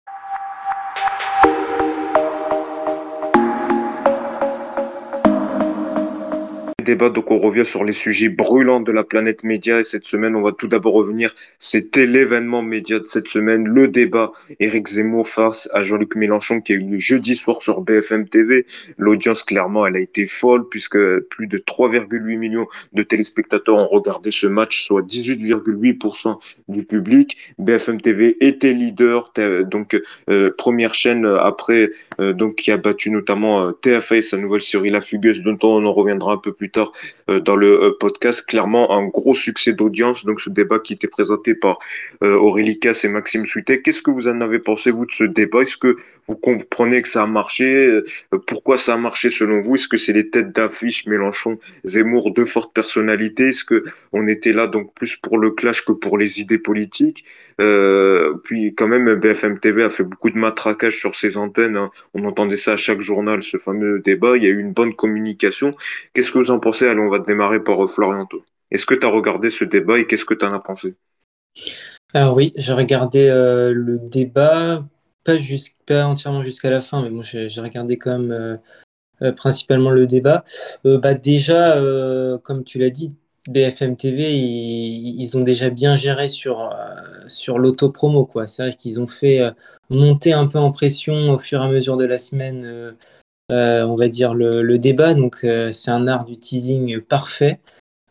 [6.92, 10.36] Débat, donc on revient sur les sujets brûlants de la planète média et cette semaine
[10.36, 15.26] on va tout d'abord revenir, c'était l'événement média de cette semaine, le débat Éric Zemmour
[15.26, 18.66] face à Jean-Luc Mélenchon qui a eu lieu jeudi soir sur BFM TV.
[18.98, 20.98] L'audience clairement elle a été folle puisque
[21.30, 26.36] plus de 3,8 millions de téléspectateurs ont regardé ce match, soit 18,8%
[26.68, 27.38] du public.
[27.58, 29.32] BFM TV était leader,
[29.64, 31.88] donc euh, première chaîne après
[32.20, 35.58] euh, donc qui a battu notamment euh, TFA et sa nouvelle série La Fugueuse dont
[35.62, 36.81] on en reviendra un peu plus tard
[37.30, 38.44] euh, dans le euh, podcast.
[38.46, 40.24] Clairement, un gros succès d'audience.
[40.24, 41.78] Donc, ce débat qui était présenté par
[42.22, 43.82] euh, Aurélie Cass et Maxime Souitet.
[43.82, 45.62] Qu'est-ce que vous en avez pensé, vous, de ce débat?
[45.62, 45.96] Est-ce que
[46.28, 48.00] vous comprenez que ça a marché
[48.46, 49.74] Pourquoi ça a marché selon vous?
[49.74, 53.48] Est-ce que c'est les têtes d'affiche Mélenchon, Zemmour, deux fortes personnalités?
[53.48, 57.24] Est-ce que on était là donc plus pour le clash que pour les idées politiques?
[57.60, 61.76] Euh, Puis quand même, BFM TV a fait beaucoup de matraquage sur ses antennes.
[61.76, 61.90] Hein.
[62.14, 64.36] On entendait ça à chaque journal, ce fameux débat.
[64.36, 65.74] Il y a eu une bonne communication.
[66.14, 66.86] Qu'est-ce que vous en pensez?
[66.86, 68.28] Allez, on va démarrer par Florian.
[68.70, 70.94] Est-ce que tu as regardé ce débat et qu'est-ce que tu en as pensé?
[72.14, 74.84] Alors oui, j'ai regardé euh, le débat
[75.24, 78.56] pas, entièrement jusqu'à la fin, mais moi j'ai regardé quand même euh,
[79.22, 80.44] euh, principalement le débat.
[80.86, 81.80] Euh, bah, déjà,
[82.42, 83.14] comme tu l'as dit,
[83.48, 86.74] BFM TV, ils, ont déjà bien géré sur,
[87.28, 88.30] sur l'auto-promo.
[88.46, 89.40] C'est vrai qu'ils ont fait
[89.90, 92.94] monter un peu en pression au fur et à mesure de la semaine,
[93.50, 95.14] on va dire, le, le débat.
[95.14, 97.60] Donc c'est un art du teasing parfait.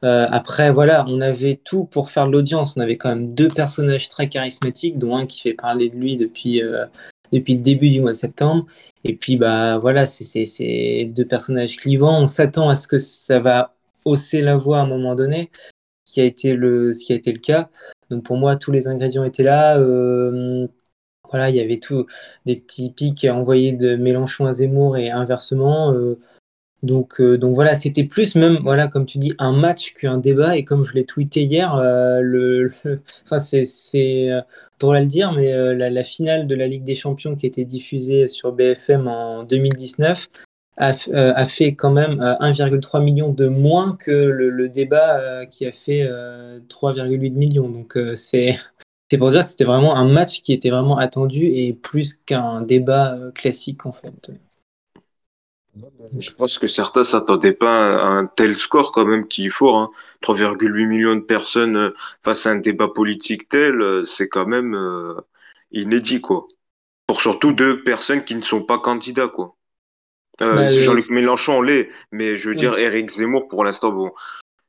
[0.04, 2.76] Euh, après, voilà, on avait tout pour faire de l'audience.
[2.76, 6.18] On avait quand même deux personnages très charismatiques, dont un qui fait parler de lui
[6.18, 6.86] depuis, euh,
[7.32, 8.66] depuis le début du mois de septembre.
[9.04, 12.22] Et puis, bah voilà, c'est deux personnages clivants.
[12.22, 15.52] On s'attend à ce que ça va hausser la voix à un moment donné,
[16.06, 17.70] qui a été le, ce qui a été le cas.
[18.10, 19.78] Donc pour moi, tous les ingrédients étaient là.
[19.80, 20.68] Euh,
[21.30, 22.08] voilà, il y avait tout,
[22.46, 25.94] des petits pics envoyés de Mélenchon à Zemmour et inversement.
[26.84, 30.58] Donc, euh, donc voilà, c'était plus même, voilà, comme tu dis, un match qu'un débat.
[30.58, 32.72] Et comme je l'ai tweeté hier, euh, le,
[33.26, 34.41] enfin, c'est euh,
[34.80, 37.65] drôle à le dire, mais la, finale de la Ligue des Champions qui a été
[37.65, 40.30] diffusée sur BFM en 2019
[40.78, 46.10] a, a fait quand même 1,3 million de moins que le, débat qui a fait
[46.70, 47.70] 3,8 millions.
[47.70, 48.56] Donc c'est
[49.12, 52.62] c'est pour dire que c'était vraiment un match qui était vraiment attendu et plus qu'un
[52.62, 54.32] débat classique en fait.
[56.20, 59.78] Je pense que certains s'attendaient pas à un tel score quand même qui est fort.
[59.78, 59.90] Hein.
[60.22, 64.76] 3,8 millions de personnes euh, face à un débat politique tel, euh, c'est quand même
[64.76, 65.16] euh,
[65.72, 66.48] inédit quoi.
[67.08, 69.56] Pour surtout deux personnes qui ne sont pas candidats quoi.
[70.42, 74.12] Euh, bah, Jean-Luc Mélenchon l'est, mais je veux dire Eric Zemmour pour l'instant bon,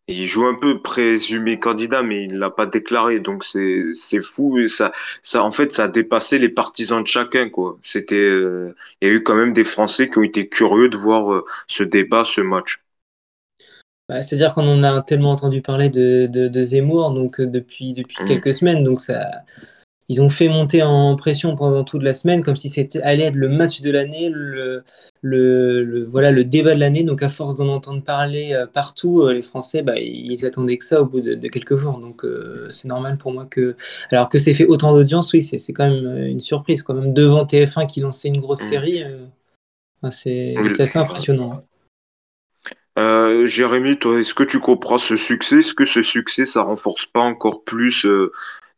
[0.09, 4.67] il joue un peu présumé candidat, mais il l'a pas déclaré, donc c'est c'est fou.
[4.67, 7.79] Ça ça en fait ça a dépassé les partisans de chacun quoi.
[7.83, 10.97] C'était euh, il y a eu quand même des Français qui ont été curieux de
[10.97, 12.83] voir euh, ce débat, ce match.
[14.09, 18.23] Bah, C'est-à-dire qu'on en a tellement entendu parler de, de, Zemmour donc euh, depuis depuis
[18.23, 18.27] mmh.
[18.27, 19.25] quelques semaines, donc ça
[20.13, 23.35] ils ont fait monter en pression pendant toute la semaine, comme si c'était allait être
[23.35, 24.85] le match de l'année, le,
[25.23, 27.03] le, voilà, le débat de l'année.
[27.03, 30.85] Donc, à force d'en entendre parler euh, partout, euh, les Français, bah, ils attendaient que
[30.85, 31.97] ça au bout de, quelques jours.
[31.97, 33.75] Donc, euh, c'est normal pour moi que.
[34.11, 36.83] Alors que c'est fait autant d'audience, oui, c'est quand même une surprise.
[36.83, 38.69] Quand même, devant TF1 qui lançait une grosse mm.
[38.69, 39.05] série,
[40.11, 41.63] c'est assez impressionnant.
[43.47, 45.61] Jérémy, toi, est-ce que tu comprends ce succès?
[45.61, 48.07] Est-ce que ce succès, ça renforce pas encore plus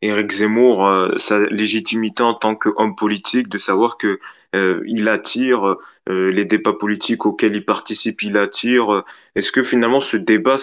[0.01, 4.19] Éric Zemmour, euh, sa légitimité en tant qu'homme politique, de savoir que
[4.55, 5.75] euh, il attire
[6.09, 9.03] euh, les débats politiques auxquels il participe, il attire.
[9.35, 10.57] Est-ce que finalement ce débat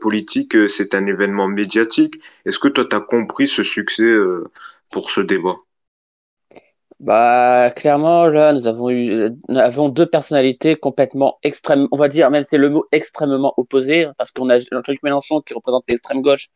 [0.00, 2.20] politique, c'est un événement médiatique?
[2.46, 4.14] Est-ce que toi, tu as compris ce succès
[4.92, 5.56] pour ce débat?
[7.00, 12.30] Bah, clairement, là, nous avons eu, nous avons deux personnalités complètement extrêmes, on va dire,
[12.30, 16.50] même c'est le mot extrêmement opposé, parce qu'on a Jean-Luc Mélenchon qui représente l'extrême gauche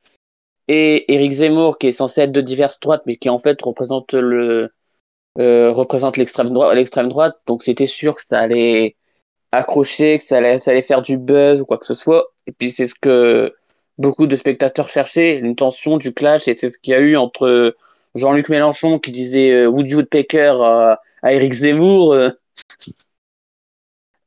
[0.68, 4.12] et Éric Zemmour, qui est censé être de diverses droites, mais qui en fait représente
[4.12, 4.70] le
[5.38, 7.36] euh, représente l'extrême droite.
[7.46, 8.96] Donc c'était sûr que ça allait
[9.52, 12.32] accrocher, que ça allait, faire du buzz ou quoi que ce soit.
[12.46, 13.54] Et puis c'est ce que
[13.98, 17.16] beaucoup de spectateurs cherchaient, une tension, du clash, et c'est ce qu'il y a eu
[17.16, 17.76] entre
[18.14, 21.00] Jean-Luc Mélenchon qui disait euh, Woody Woodpecker à,
[21.32, 22.12] Eric Zemmour.
[22.14, 22.30] euh.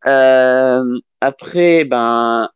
[0.07, 2.49] Euh, après, ben,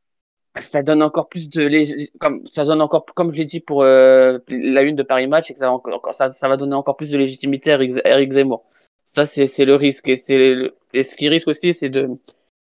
[0.57, 3.83] ça donne encore plus de lég- comme ça donne encore comme je l'ai dit pour
[3.83, 7.79] euh, la une de Paris Match, que ça, va donner encore plus de légitimité à
[8.05, 8.65] Eric, Zemmour.
[9.05, 10.07] Ça, c'est le risque.
[10.07, 12.03] Et, ce qui risque aussi, c'est de,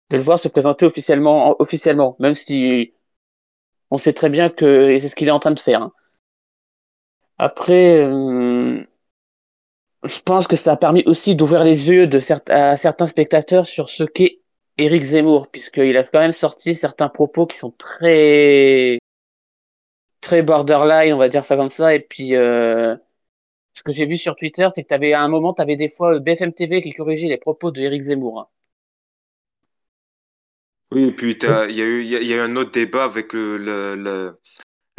[0.09, 2.93] de le voir se présenter officiellement, officiellement, même si
[3.91, 5.81] on sait très bien que c'est ce qu'il est en train de faire.
[5.81, 5.93] hein.
[7.37, 8.83] Après, euh,
[10.03, 12.19] je pense que ça a permis aussi d'ouvrir les yeux de
[12.51, 14.41] à certains spectateurs sur ce qu'est
[14.79, 18.97] Éric Zemmour, puisqu'il a quand même sorti certains propos qui sont très
[20.21, 21.95] très borderline, on va dire ça comme ça.
[21.95, 22.95] Et puis, euh,
[23.75, 25.89] ce que j'ai vu sur Twitter, c'est que t'avais à un moment, tu avais des
[25.89, 28.41] fois euh, BFM TV qui corrigeait les propos de Éric Zemmour.
[28.41, 28.47] hein.
[30.91, 32.55] Oui, et puis il y a eu, il y a, il y a eu un
[32.55, 34.39] autre débat avec le, le, le-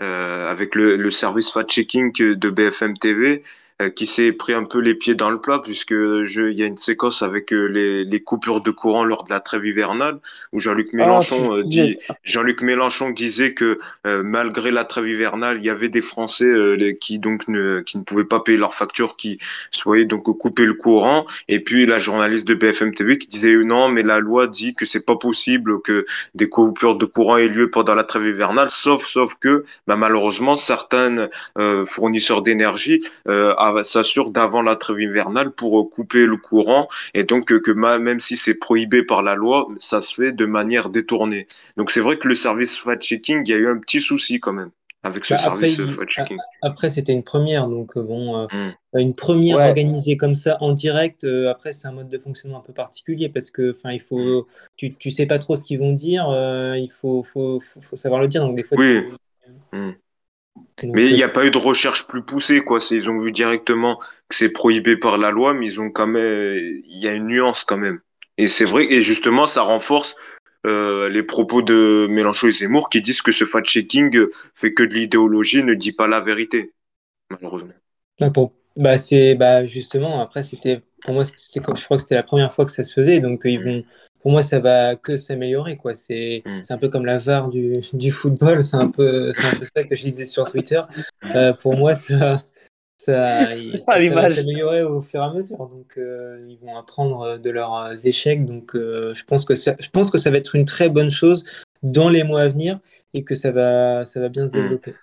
[0.00, 3.44] euh, avec le, le service fact-checking de BFM TV
[3.90, 6.66] qui s'est pris un peu les pieds dans le plat puisque je, il y a
[6.66, 10.18] une séquence avec euh, les, les coupures de courant lors de la trêve hivernale
[10.52, 11.96] où Jean-Luc Mélenchon euh, dit.
[12.24, 16.74] Jean-Luc Mélenchon disait que euh, malgré la trêve hivernale, il y avait des Français euh,
[16.74, 19.38] les- qui donc ne, qui ne pouvaient pas payer leurs factures, qui
[19.70, 21.26] se voyaient donc couper le courant.
[21.48, 24.74] Et puis la journaliste de BFM TV qui disait euh, non, mais la loi dit
[24.74, 28.70] que c'est pas possible que des coupures de courant aient lieu pendant la trêve hivernale,
[28.70, 33.54] sauf sauf que bah, malheureusement certains euh, fournisseurs d'énergie euh,
[33.84, 38.36] s'assurent d'avant la trêve hivernale pour couper le courant et donc euh, que même si
[38.36, 41.46] c'est prohibé par la loi, ça se fait de manière détournée.
[41.76, 44.52] Donc c'est vrai que le service fact-checking, il y a eu un petit souci quand
[44.52, 44.70] même
[45.02, 46.38] avec ce Bah, service euh, fact-checking.
[46.62, 48.46] Après, c'était une première, donc euh, bon, euh,
[48.94, 48.98] Mm.
[49.00, 49.68] une première Ouais.
[49.68, 51.24] organisée comme ça en direct.
[51.24, 54.48] euh, après, c'est un mode de fonctionnement un peu particulier parce que, enfin, il faut,
[54.76, 56.28] tu, tu sais pas trop ce qu'ils vont dire.
[56.30, 58.42] euh, il faut, faut, faut, faut savoir le dire.
[58.42, 59.02] Donc des fois, Oui.
[59.02, 59.16] tu-
[59.72, 59.92] Mm.
[60.56, 62.80] Donc, Mais il n'y a pas eu de recherche plus poussée, quoi.
[62.90, 66.56] Ils ont vu directement que c'est prohibé par la loi, mais ils ont quand même,
[66.88, 68.00] il y a une nuance quand même.
[68.36, 70.14] Et c'est vrai, et justement, ça renforce
[70.66, 74.94] euh, les propos de Mélenchon et Zemmour qui disent que ce fact-checking fait que de
[74.94, 76.72] l'idéologie, ne dit pas la vérité,
[77.30, 77.72] malheureusement.
[78.20, 82.14] ah, pour- bah, c'est, bah, justement, après, c'était, pour moi, c'était, je crois que c'était
[82.14, 83.20] la première fois que ça se faisait.
[83.20, 83.84] Donc, euh, ils vont,
[84.20, 85.94] pour moi, ça va que s'améliorer, quoi.
[85.94, 86.60] C'est, Mm.
[86.62, 88.62] c'est un peu comme la VAR du, du football.
[88.62, 90.80] C'est un peu, un peu ça que je disais sur Twitter.
[91.34, 92.42] Euh, pour moi, ça,
[92.98, 95.58] ça, il- ça, ça va s'améliorer au fur et à mesure.
[95.58, 98.44] Donc, euh, ils vont apprendre de leurs euh, échecs.
[98.44, 101.10] Donc, euh, je pense que ça, je pense que ça va être une très bonne
[101.10, 101.44] chose
[101.82, 102.80] dans les mois à venir
[103.14, 104.62] et que ça va, ça va bien se Mm.
[104.62, 104.94] développer.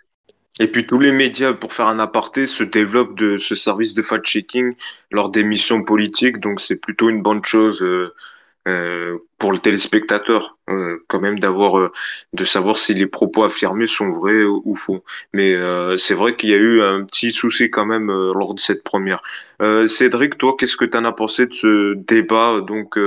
[0.59, 4.01] Et puis tous les médias, pour faire un aparté, se développent de ce service de
[4.01, 4.73] fact-checking
[5.11, 7.81] lors des missions politiques, donc c'est plutôt une bonne chose
[8.67, 11.91] euh, pour le téléspectateur, euh, quand même d'avoir, euh,
[12.33, 15.03] de savoir si les propos affirmés sont vrais ou, faux.
[15.33, 18.59] Mais euh, c'est vrai qu'il y a eu un petit souci quand même lors de
[18.59, 19.21] cette première.
[19.87, 22.97] Cédric, toi, qu'est-ce que tu en as pensé de ce débat donc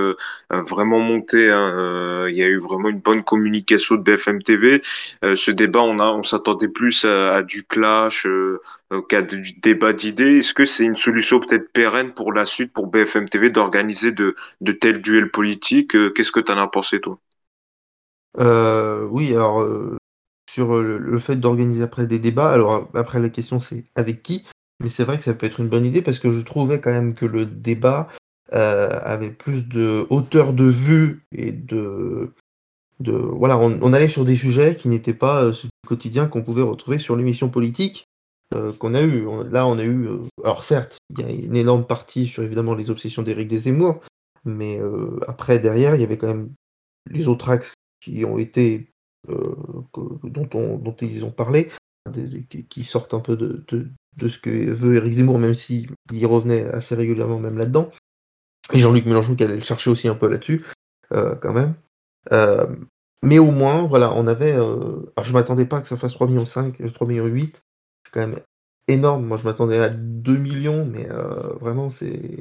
[0.48, 4.80] vraiment monté hein, Il y a eu vraiment une bonne communication de BFM TV.
[5.22, 8.26] Ce débat, on a, on s'attendait plus à, du clash,
[9.10, 10.38] qu'à du débat d'idées.
[10.38, 14.34] Est-ce que c'est une solution peut-être pérenne pour la suite pour BFM TV d'organiser de,
[14.62, 17.20] de tels duels politiques Qu'est-ce que tu en as pensé, toi?
[18.40, 19.96] Euh, oui, alors euh,
[20.50, 24.44] sur le, fait d'organiser après des débats, alors après la question c'est avec qui,
[24.80, 26.90] mais c'est vrai que ça peut être une bonne idée parce que je trouvais quand
[26.90, 28.08] même que le débat
[28.52, 32.32] euh, avait plus de hauteur de vue et de,
[32.98, 36.98] de voilà, on, allait sur des sujets qui n'étaient pas du quotidien qu'on pouvait retrouver
[36.98, 38.06] sur l'émission politique
[38.80, 39.24] qu'on a eu.
[39.52, 40.08] Là, on a eu,
[40.42, 44.00] alors certes, il y a une énorme partie sur évidemment les obsessions d'Éric Zemmour,
[44.44, 46.52] mais euh, après derrière, il y avait quand même
[47.10, 48.90] les autres axes qui ont été
[49.28, 49.54] euh,
[50.22, 51.70] dont, on- dont ils ont parlé,
[52.12, 56.24] de- qui- sortent un peu de, de- ce que veut Éric Zemmour, même s'il y
[56.26, 57.90] revenait assez régulièrement même là-dedans.
[58.72, 60.64] Et Jean-Luc Mélenchon qui allait le chercher aussi un peu là-dessus,
[61.12, 61.74] euh, quand même.
[63.22, 64.52] Mais au moins, voilà, on avait.
[64.52, 67.62] alors je m'attendais pas que ça fasse 3 millions 5, 3 millions 8.
[68.04, 68.38] C'est quand même
[68.86, 69.26] énorme.
[69.26, 71.08] Moi je m'attendais à 2 millions, mais
[71.60, 72.40] vraiment c'est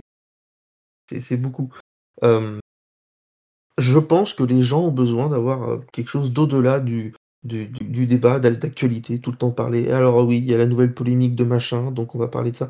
[1.19, 1.73] c'est beaucoup.
[2.21, 9.31] Je pense que les gens ont besoin d'avoir quelque chose d'au-delà du, débat, d'actualité, tout
[9.31, 9.91] le temps parler.
[9.91, 12.55] Alors oui, il y a la nouvelle polémique de machin, donc on va parler de
[12.55, 12.69] ça.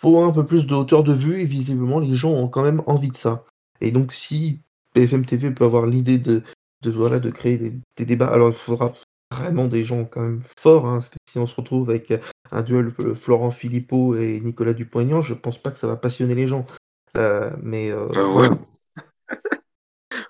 [0.00, 2.82] Faut un peu plus de hauteur de vue et visiblement les gens ont quand même
[2.86, 3.44] envie de ça.
[3.80, 4.60] Et donc si
[4.94, 6.42] BFM TV peut avoir l'idée de,
[6.82, 8.92] de, voilà, de créer des, débats, alors il faudra
[9.32, 12.12] vraiment des gens quand même forts, hein, si on se retrouve avec
[12.50, 16.46] un duel Florent Philippot et Nicolas Dupont-Aignan, je pense pas que ça va passionner les
[16.46, 16.66] gens.
[17.16, 18.48] Euh, mais euh, Euh.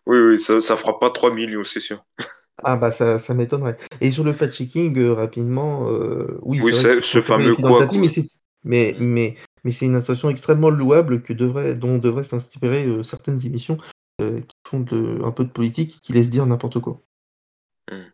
[0.07, 2.05] Oui, oui, ça, ça fera pas 3 millions, c'est sûr.
[2.63, 3.77] Ah bah ça, ça m'étonnerait.
[4.01, 8.01] Et sur le fact-checking, euh, rapidement, euh, oui, Oui, c'est ce fameux quoi, tapis, quoi.
[8.03, 8.27] mais c'est
[8.63, 13.45] mais, mais, mais c'est une intention extrêmement louable que devrait, dont devraient s'inspirer euh, certaines
[13.47, 13.79] émissions
[14.19, 17.01] qui font de- un peu de politique et qui laissent dire n'importe quoi.
[17.91, 18.13] Hmm.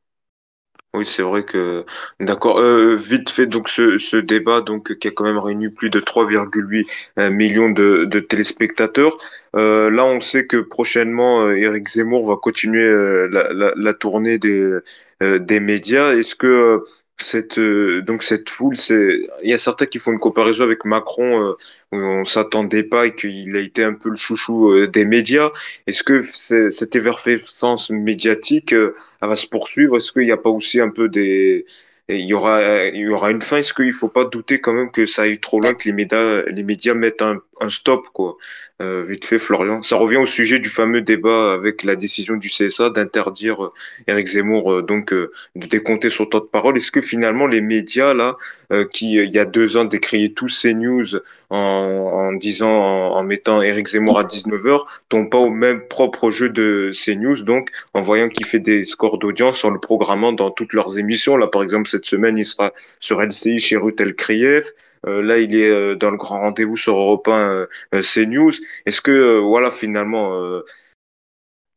[0.94, 1.84] Oui, c'est vrai que
[2.20, 2.58] d'accord.
[2.58, 6.00] Euh, vite fait donc ce, ce débat donc qui a quand même réuni plus de
[6.00, 6.86] 3,8
[7.18, 9.18] euh, millions de, de téléspectateurs.
[9.56, 12.82] Euh, là, on sait que prochainement Éric Zemmour va continuer
[13.30, 14.78] la, la, la tournée des
[15.20, 16.12] des médias.
[16.14, 16.82] Est-ce que
[17.18, 21.42] cette euh, donc cette foule, il y a certains qui font une comparaison avec Macron
[21.42, 21.52] euh,
[21.92, 25.50] où on s'attendait pas et qu'il a été un peu le chouchou euh, des médias.
[25.86, 29.96] Est-ce que cette effervescence médiatique elle va se poursuivre?
[29.96, 31.66] Est-ce qu'il n'y a pas aussi un peu des...
[32.08, 33.56] Il y aura, il y aura une fin?
[33.56, 35.92] Est-ce qu'il ne faut pas douter quand même que ça aille trop loin, que les
[35.92, 38.36] médias, les médias mettent un, un stop, quoi?
[38.82, 39.82] Euh, vite fait, Florian.
[39.82, 43.72] Ça revient au sujet du fameux débat avec la décision du CSA d'interdire euh,
[44.06, 46.76] Éric Zemmour, euh, donc, euh, de décompter son temps de parole.
[46.76, 48.36] Est-ce que finalement, les médias, là,
[48.72, 51.06] euh, qui, euh, il y a deux ans, décriaient tous ces news
[51.48, 56.90] en, disant, en, mettant Éric Zemmour à 19h, tombent pas au même propre jeu de
[56.92, 60.98] CNews, donc, en voyant qu'il fait des scores d'audience en le programmant dans toutes leurs
[60.98, 61.36] émissions.
[61.36, 64.72] Là, par exemple, cette semaine, il sera sur LCI chez Rutel Krief.
[65.06, 68.52] Euh, là, il est euh, dans le grand rendez-vous sur Europe 1 euh, CNews.
[68.86, 70.62] Est-ce que, voilà, finalement,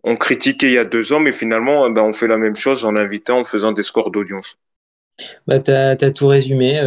[0.04, 2.86] on critiquait il y a deux ans, mais finalement, ben, on fait la même chose
[2.86, 4.58] en invitant, en faisant des scores d'audience?
[5.48, 6.82] Bah, tu as, tout résumé.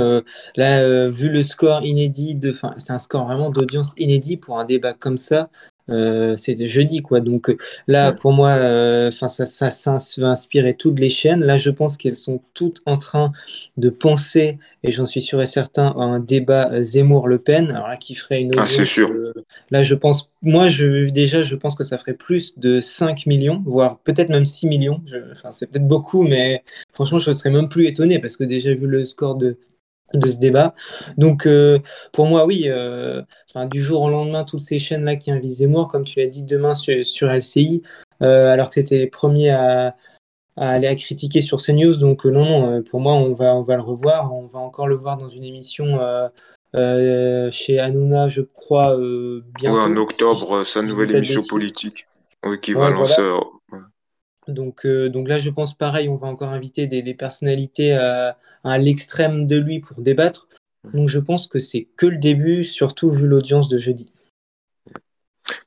[0.57, 2.39] Là, vu le score inédit,
[2.79, 5.51] c'est un score vraiment d'audience inédit pour un débat comme ça.
[5.91, 7.21] Euh, c'est de jeudi, quoi.
[7.21, 7.57] Donc euh,
[7.89, 8.17] là, Ouais.
[8.17, 11.41] pour moi, euh, enfin, ça, ça, inspirer toutes les chaînes.
[11.45, 13.33] Là, je pense qu'elles sont toutes en train
[13.77, 17.71] de penser, et j'en suis sûr et certain, à un débat Zemmour-Le Pen.
[17.73, 19.11] Alors là, qui ferait une Ah, c'est sûr.
[19.11, 19.33] euh,
[19.71, 23.63] là, je pense, moi, je, déjà, je pense que ça ferait plus de 5 millions,
[23.67, 25.01] voire peut-être même 6 millions.
[25.33, 28.73] Enfin, c'est peut-être beaucoup, mais franchement, je ne serais même plus étonné parce que déjà
[28.75, 29.57] vu le score de,
[30.15, 30.75] de ce débat.
[31.17, 31.79] Donc, euh,
[32.13, 35.89] pour moi, oui, euh, enfin, du jour au lendemain, toutes ces chaînes-là qui invitent Zemmour,
[35.91, 37.83] comme tu l'as dit, demain sur, sur LCI,
[38.23, 39.97] euh, alors que c'était les premiers à,
[40.57, 41.97] à aller à critiquer sur CNews.
[41.97, 44.35] Donc, non, non, pour moi, on va, on va le revoir.
[44.35, 45.99] On va encore le voir dans une émission
[46.75, 50.03] chez Hanouna, je crois, euh, Ouais, en bientôt.
[50.03, 52.07] octobre, sa nouvelle émission politique.
[52.61, 53.23] Qui Ouais, va lancer.
[53.23, 53.41] voilà.
[54.49, 58.33] Donc, euh, donc là, je pense pareil, on va encore inviter des, des personnalités euh,
[58.65, 60.49] à l'extrême de lui pour débattre.
[60.95, 64.13] Donc je pense que c'est que le début, surtout vu l'audience de jeudi.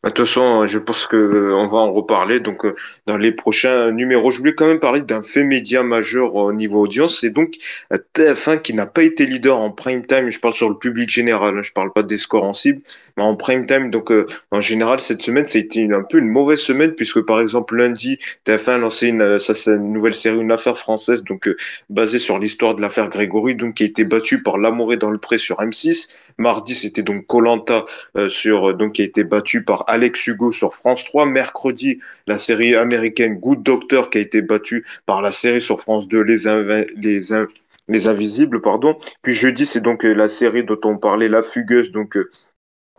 [0.04, 2.74] Bah, De toute façon, je pense que euh, on va en reparler donc euh,
[3.08, 4.32] dans les prochains numéros.
[4.32, 7.20] Je voulais quand même parler d'un fait média majeur au niveau audience.
[7.20, 7.56] C'est donc
[7.94, 10.30] euh, TF1 qui n'a pas été leader en prime time.
[10.30, 11.58] Je parle sur le public général.
[11.58, 12.82] hein, je parle pas des scores en cible,
[13.18, 13.90] mais en prime time.
[13.92, 17.22] Donc euh, en général, cette semaine, ça a été un peu une mauvaise semaine puisque
[17.22, 21.24] par exemple lundi, TF1 a lancé une, euh, ça, une nouvelle série, une affaire française,
[21.24, 21.58] donc euh,
[21.90, 25.12] basée sur l'histoire de l'affaire Grégory, donc qui a été battue par L'amour est dans
[25.12, 26.08] le pré sur M6.
[26.38, 27.86] Mardi, c'était donc Colanta
[28.18, 31.26] euh, sur euh, qui a été battu par Alex Hugo sur France 3.
[31.26, 36.08] Mercredi, la série américaine Good Doctor qui a été battue par la série sur France
[36.08, 37.48] 2 Les Invi- les In-
[37.88, 38.98] les Invisibles, pardon.
[39.22, 42.32] Puis jeudi, c'est donc euh, la série dont on parlait, La Fugueuse, donc euh,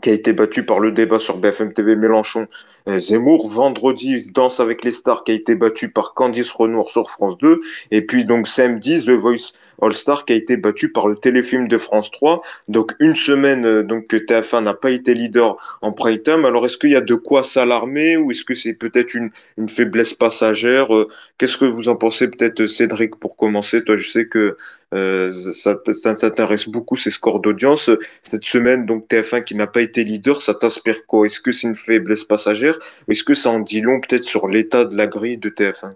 [0.02, 2.46] qui a été battue par le débat sur BFM TV Mélenchon
[2.88, 3.48] euh, Zemmour.
[3.48, 7.60] Vendredi, Danse avec les stars qui a été battue par Candice Renoir sur France 2.
[7.90, 11.68] Et puis donc samedi, The Voice All Star qui a été battu par le téléfilm
[11.68, 12.42] de France 3.
[12.68, 16.44] Donc une semaine euh, donc que TF1 n'a pas été leader en prime time.
[16.44, 19.68] Alors est-ce qu'il y a de quoi s'alarmer ou est-ce que c'est peut-être une, une
[19.68, 21.08] faiblesse passagère Euh,
[21.38, 23.84] Qu'est-ce que vous en pensez peut-être Cédric pour commencer?
[23.84, 24.56] Toi je sais que
[24.94, 27.90] euh, ça, ça t'intéresse beaucoup ces scores d'audience.
[28.22, 31.26] Cette semaine donc TF1 qui n'a pas été leader, ça t'inspire quoi?
[31.26, 34.84] Est-ce que c'est une faiblesse passagère est-ce que ça en dit long peut-être sur l'état
[34.84, 35.94] de la grille de TF1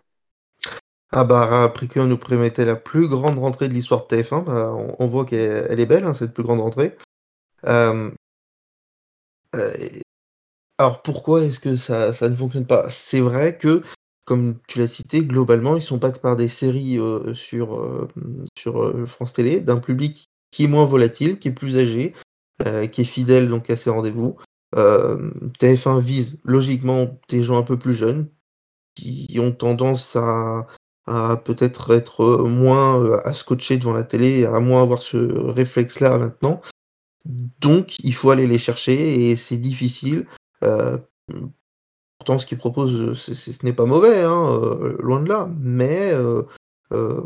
[1.13, 4.73] Ah bah, après qu'on nous promettait la plus grande rentrée de l'histoire de TF1, bah,
[4.99, 6.97] on, voit qu'elle elle est belle, hein, cette plus grande rentrée.
[7.67, 8.11] Euh,
[9.57, 9.73] euh,
[10.79, 12.89] alors pourquoi est-ce que ça, ça ne fonctionne pas?
[12.91, 13.83] C'est vrai que,
[14.25, 18.09] comme tu l'as cité, globalement, ils sont pas par des séries euh, sur, euh,
[18.57, 22.15] sur euh, France Télé, d'un public qui est moins volatile, qui est plus âgé,
[22.67, 24.37] euh, qui est fidèle donc à ses rendez-vous.
[24.77, 28.29] Euh, TF1 vise logiquement des gens un peu plus jeunes,
[28.95, 30.67] qui ont tendance à,
[31.11, 35.17] à peut-être être euh, moins euh, à scotcher devant la télé, à moins avoir ce
[35.17, 36.61] réflexe-là maintenant.
[37.61, 40.27] Donc, il faut aller les chercher et c'est difficile.
[40.65, 40.97] Euh,
[42.19, 44.61] pourtant, ce qu'ils proposent, ce n'est pas mauvais, hein,
[45.01, 45.51] loin de là.
[45.59, 46.43] Mais euh,
[46.93, 47.21] euh,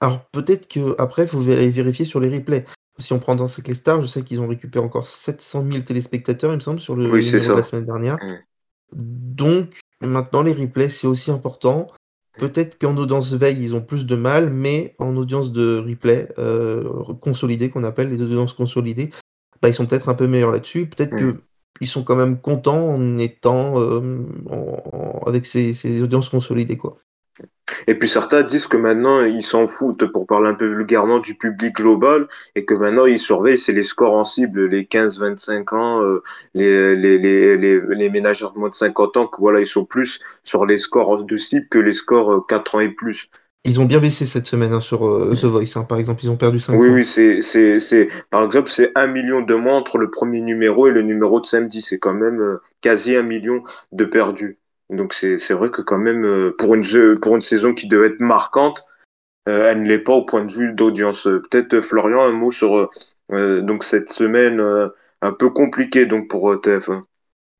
[0.00, 2.64] alors peut-être que après, il faut vé- vérifier sur les replays.
[2.98, 6.52] Si on prend dans les stars, je sais qu'ils ont récupéré encore 700 000 téléspectateurs,
[6.52, 8.18] il me semble, sur le Oui, numéro de la semaine dernière.
[8.92, 11.86] Donc, Maintenant, les replays, c'est aussi important.
[12.38, 16.84] Peut-être qu'en audience veille, ils ont plus de mal, mais en audience de replay euh,
[17.20, 19.10] consolidé, qu'on appelle les audiences consolidées,
[19.62, 20.86] bah, ils sont peut-être un peu meilleurs là-dessus.
[20.86, 21.34] Peut-être Mm.
[21.78, 24.20] qu'ils sont quand même contents en étant euh,
[24.50, 26.76] en- en- avec ces, ces audiences consolidées.
[26.76, 26.98] Quoi.
[27.86, 31.34] Et puis certains disent que maintenant ils s'en foutent, pour parler un peu vulgairement, du
[31.36, 36.02] public global et que maintenant ils surveillent, c'est les scores en cible, les 15-25 ans,
[36.02, 36.22] euh,
[36.54, 39.84] les, les, les, les, les ménagères de moins de 50 ans, que voilà, ils sont
[39.84, 43.30] plus sur les scores de cible que les scores euh, 4 ans et plus.
[43.64, 46.24] Ils ont bien baissé cette semaine hein, sur euh, The Voice, hein, par exemple.
[46.24, 47.00] Ils ont perdu 5 Oui, points.
[47.00, 50.88] oui, c'est, c'est, c'est, par exemple, c'est un million de moins entre le premier numéro
[50.88, 51.80] et le numéro de samedi.
[51.80, 53.62] C'est quand même euh, quasi un million
[53.92, 54.58] de perdus.
[54.90, 58.20] Donc c'est, vrai que quand même, euh, pour une, pour une saison qui devait être
[58.20, 58.84] marquante,
[59.48, 61.26] euh, elle ne l'est pas au point de vue d'audience.
[61.26, 62.88] Euh, Peut-être, Florian, un mot sur
[63.32, 64.88] euh, donc cette semaine euh,
[65.22, 67.02] un peu compliquée donc pour euh, TF1.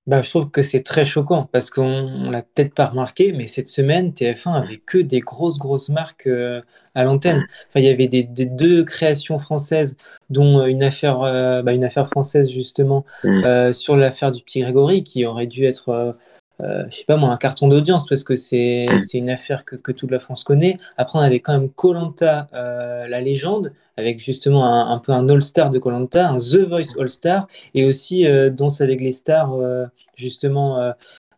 [0.07, 3.49] Bah, je trouve que c'est très choquant parce qu'on on l'a peut-être pas remarqué, mais
[3.49, 6.62] cette semaine, TF1 avait que des grosses, grosses marques euh,
[6.95, 7.45] à l'antenne.
[7.68, 9.97] Enfin, il y avait des, des deux créations françaises,
[10.31, 13.45] dont une affaire, euh, bah, une affaire française justement Mm.
[13.45, 16.16] euh, sur l'affaire du petit Grégory, qui aurait dû être,
[16.61, 18.98] euh, euh, je sais pas moi, un carton d'audience parce que c'est Mm.
[18.98, 20.78] c'est une affaire que, que toute la France connaît.
[20.96, 25.70] Après, on avait quand même Colanta, la légende, avec justement un, un peu un All-Star
[25.70, 29.86] de Colanta, un The Voice All-Star, et aussi euh, Danse avec les stars, euh,
[30.16, 30.92] justement euh,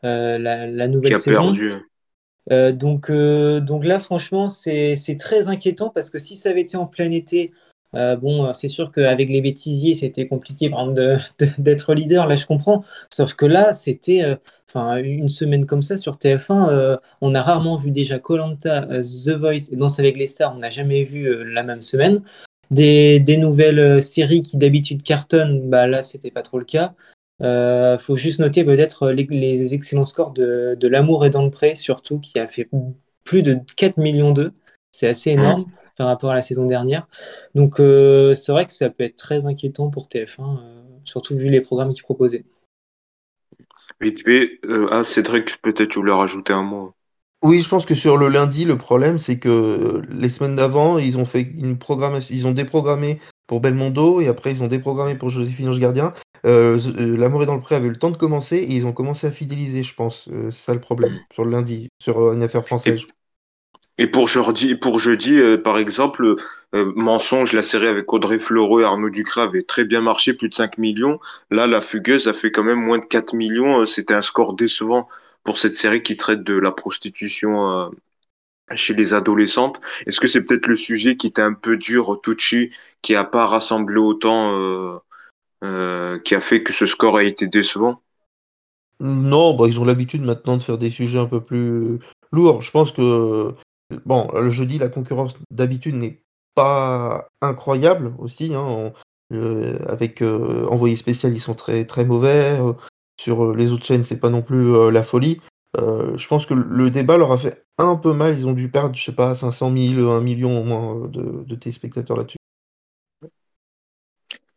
[0.04, 1.42] euh, la, qui nouvelle a saison.
[1.52, 1.72] perdu.
[2.50, 6.62] Euh, donc, euh, donc là, franchement, c'est c'est très inquiétant parce que si ça avait
[6.62, 7.52] été en plein été,
[7.94, 10.70] euh, bon, euh, c'est sûr qu'avec les bêtisiers, c'était compliqué
[11.58, 12.84] d'être leader, là je comprends.
[13.10, 14.36] Sauf que là, c'était euh,
[14.68, 19.30] enfin une semaine comme ça sur TF1, euh, on a rarement vu déjà Colanta, The
[19.30, 22.22] Voice et Danse avec les stars, on n'a jamais vu la même semaine.
[22.70, 26.94] Des, des nouvelles séries qui d'habitude cartonnent, bah là, c'était pas trop le cas.
[27.98, 31.74] Faut juste noter peut-être les, les excellents scores de, de L'amour est dans le pré,
[31.74, 32.68] surtout, qui a fait
[33.24, 34.52] plus de 4 millions d'eux.
[34.90, 35.64] C'est assez énorme
[35.98, 37.06] par rapport à la saison dernière.
[37.54, 41.48] Donc, euh, c'est vrai que ça peut être très inquiétant pour TF1, euh, surtout vu
[41.48, 42.44] les programmes qu'ils proposaient.
[44.00, 46.94] Vite fait, euh, ah Cédric, peut-être tu voulais rajouter un mot.
[47.42, 51.18] Oui, je pense que sur le lundi, le problème, c'est que les semaines d'avant, ils
[51.18, 55.30] ont fait une programmation, ils ont déprogrammé pour Belmondo et après ils ont déprogrammé pour
[55.30, 56.12] Joséphine Ange Gardien.
[56.46, 56.78] Euh,
[57.16, 59.26] L'amour est dans le pré avait eu le temps de commencer et ils ont commencé
[59.26, 60.28] à fidéliser, je pense.
[60.28, 63.06] Euh, c'est ça le problème sur le lundi, sur une affaire française.
[63.98, 66.36] Et pour jeudi, pour jeudi euh, par exemple,
[66.74, 70.48] euh, Mensonge, la série avec Audrey Fleurot et Arnaud Ducret avait très bien marché, plus
[70.48, 71.18] de 5 millions.
[71.50, 73.80] Là, La Fugueuse a fait quand même moins de 4 millions.
[73.80, 75.08] Euh, C'était un score décevant
[75.42, 77.90] pour cette série qui traite de la prostitution
[78.74, 79.80] chez les adolescentes.
[80.04, 82.70] Est-ce que c'est peut-être le sujet qui était un peu dur, touchy,
[83.00, 85.00] qui a pas rassemblé autant,
[85.62, 88.02] qui a fait que ce score a été décevant?
[89.00, 91.98] Non, bah, ils ont l'habitude maintenant de faire des sujets un peu plus
[92.30, 92.60] lourds.
[92.60, 93.54] Je pense que,
[94.06, 96.22] bon, le jeudi, la concurrence d'habitude n'est
[96.54, 98.54] pas incroyable aussi.
[98.54, 98.92] hein.
[99.32, 102.58] Euh, avec euh, Envoyé spécial, ils sont très, très mauvais.
[102.60, 102.72] Euh,
[103.20, 105.40] sur euh, les autres chaînes, c'est pas non plus euh, la folie.
[105.78, 108.38] Euh, je pense que le débat leur a fait un peu mal.
[108.38, 111.54] Ils ont dû perdre, je sais pas, 500 000, 1 million au moins euh, de
[111.54, 112.38] téléspectateurs là-dessus.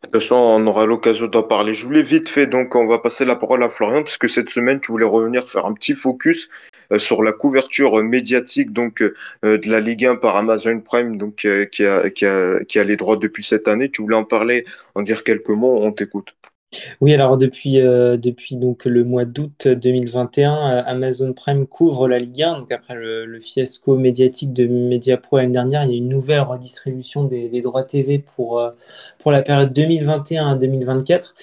[0.03, 1.75] De toute façon, on aura l'occasion d'en parler.
[1.75, 4.79] Je voulais vite fait, donc on va passer la parole à Florian, puisque cette semaine,
[4.79, 6.49] tu voulais revenir faire un petit focus
[6.91, 11.17] euh, sur la couverture euh, médiatique donc euh, de la Ligue 1 par Amazon Prime,
[11.17, 11.47] donc qui
[11.85, 13.91] a, qui a, qui a les droits depuis cette année.
[13.91, 16.33] Tu voulais en parler, en dire quelques mots, on t'écoute.
[17.01, 22.19] Oui, alors depuis, euh, depuis donc le mois d'août 2021, euh, Amazon Prime couvre la
[22.19, 22.59] Ligue 1.
[22.59, 27.25] Donc après le, fiasco médiatique de Mediapro l'année dernière, il y a une nouvelle redistribution
[27.25, 28.71] des, des droits TV pour, euh,
[29.19, 31.35] pour la période 2021 à 2024.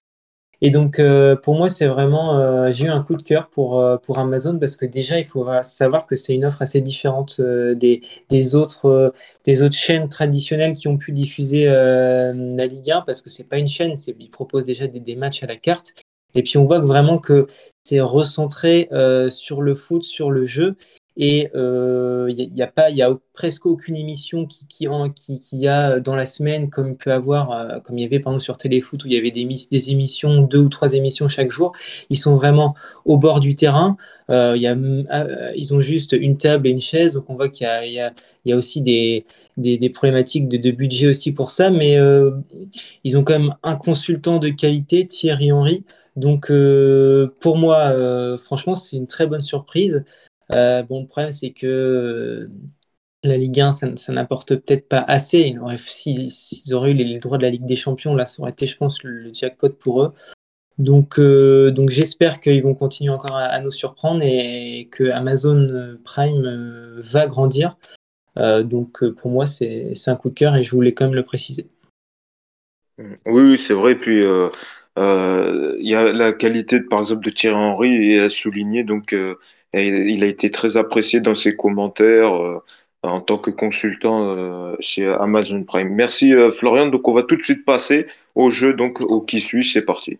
[0.60, 3.80] Et donc euh, pour moi, c'est vraiment, euh, j'ai eu un coup de cœur pour,
[3.80, 7.40] euh, pour Amazon parce que déjà, il faut savoir que c'est une offre assez différente
[7.40, 9.12] des, des, autres,
[9.44, 13.58] des autres chaînes traditionnelles qui ont pu diffuser la Ligue 1 parce que c'est pas
[13.58, 15.94] une chaîne, ils proposent déjà des, des matchs à la carte.
[16.34, 17.46] Et puis on voit vraiment que
[17.84, 18.88] c'est recentré
[19.30, 20.76] sur le foot, sur le jeu.
[21.20, 26.96] Et il euh, y, a presque aucune émission qui, qui, a dans la semaine, comme
[26.96, 29.32] peut avoir, euh, comme il y avait par exemple sur Téléfoot où il y avait
[29.32, 31.72] des, émissions, deux ou trois émissions chaque jour.
[32.08, 33.96] Ils sont vraiment au bord du terrain.
[34.30, 34.76] Euh, y a,
[35.56, 38.00] ils ont juste une table et une chaise, donc on voit qu'il y
[38.52, 39.24] a, aussi des,
[39.92, 42.30] problématiques de, budget aussi pour ça, mais euh,
[43.02, 45.84] ils ont quand même un consultant de qualité, Thierry Henry.
[46.18, 50.04] Donc euh, pour moi, euh, franchement, c'est une très bonne surprise.
[50.52, 52.50] Euh, bon, le problème, c'est que euh,
[53.22, 55.54] la Ligue 1, ça, n'apporte peut-être pas assez.
[55.78, 58.66] S'ils si, auraient eu les, droits de la Ligue des Champions, là, ça aurait été,
[58.66, 60.12] je pense, le, jackpot pour eux.
[60.78, 66.96] Donc, euh, donc j'espère qu'ils vont continuer encore à, nous surprendre et que Amazon Prime
[66.98, 67.76] va grandir.
[68.36, 71.66] donc pour moi, c'est un coup de cœur et je voulais quand même le préciser.
[73.26, 73.96] Oui, c'est vrai.
[73.96, 78.84] Puis il y a la qualité, par exemple, de Thierry Henry est à souligner.
[78.84, 79.12] Donc,
[79.74, 82.60] il a été très apprécié dans ses commentaires
[83.02, 85.90] en tant que consultant euh, chez Amazon Prime.
[85.90, 86.86] Merci euh, Florian.
[86.86, 90.18] Donc on va tout de suite passer au jeu, donc au qui suis-je, c'est parti.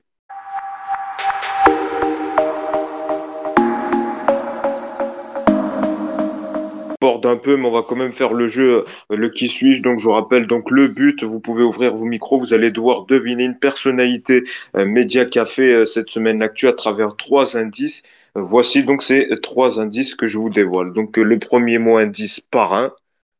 [7.25, 9.83] un peu, mais on va quand même faire le jeu, euh, le qui suis-je.
[9.83, 13.07] Donc, je vous rappelle, donc le but, vous pouvez ouvrir vos micros, vous allez devoir
[13.07, 14.45] deviner une personnalité
[14.75, 18.03] média qui a fait cette semaine l'actu à travers trois indices.
[18.41, 20.93] Voici donc ces trois indices que je vous dévoile.
[20.93, 22.93] Donc le premier mot indice parrain,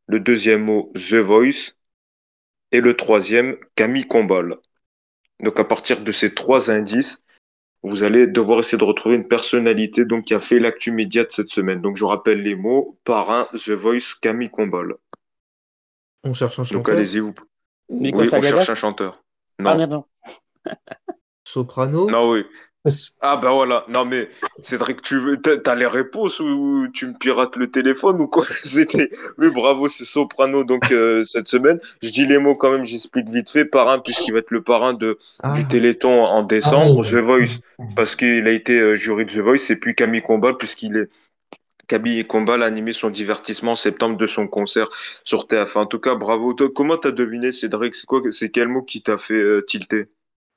[0.07, 1.75] le deuxième mot The Voice
[2.73, 4.57] et le troisième Camille Combal.
[5.41, 7.23] Donc à partir de ces trois indices,
[7.83, 11.31] vous allez devoir essayer de retrouver une personnalité donc qui a fait l'actu média de
[11.31, 11.81] cette semaine.
[11.81, 14.95] Donc je rappelle les mots parrain, The Voice, Camille Combal.
[16.25, 16.79] On cherche un chanteur.
[16.79, 17.35] Donc allez-y vous.
[17.89, 19.23] oui, on cherche un chanteur.
[19.61, 20.05] Non.
[20.67, 20.75] Ah,
[21.45, 22.11] Soprano.
[22.11, 22.45] Non oui.
[23.21, 24.29] Ah ben voilà, non mais
[24.63, 25.21] Cédric, tu
[25.67, 28.45] as les réponses ou tu me pirates le téléphone ou quoi?
[28.49, 31.81] C'était, oui bravo, c'est Soprano donc euh, cette semaine.
[32.03, 33.65] Je dis les mots quand même, j'explique vite fait.
[33.65, 35.55] Parrain puisqu'il va être le parrain de ah.
[35.55, 37.61] du Téléthon en décembre, ah The Voice
[37.97, 41.11] parce qu'il a été euh, jury de The Voice et puis Camille Combal puisqu'il est
[41.89, 44.89] Camille Combal a animé son divertissement en septembre de son concert
[45.25, 45.79] sur TF1.
[45.79, 46.53] En tout cas, bravo.
[46.53, 47.95] Toi, comment t'as deviné Cédric?
[47.95, 50.09] C'est quoi C'est quel mot qui t'a fait euh, tilter?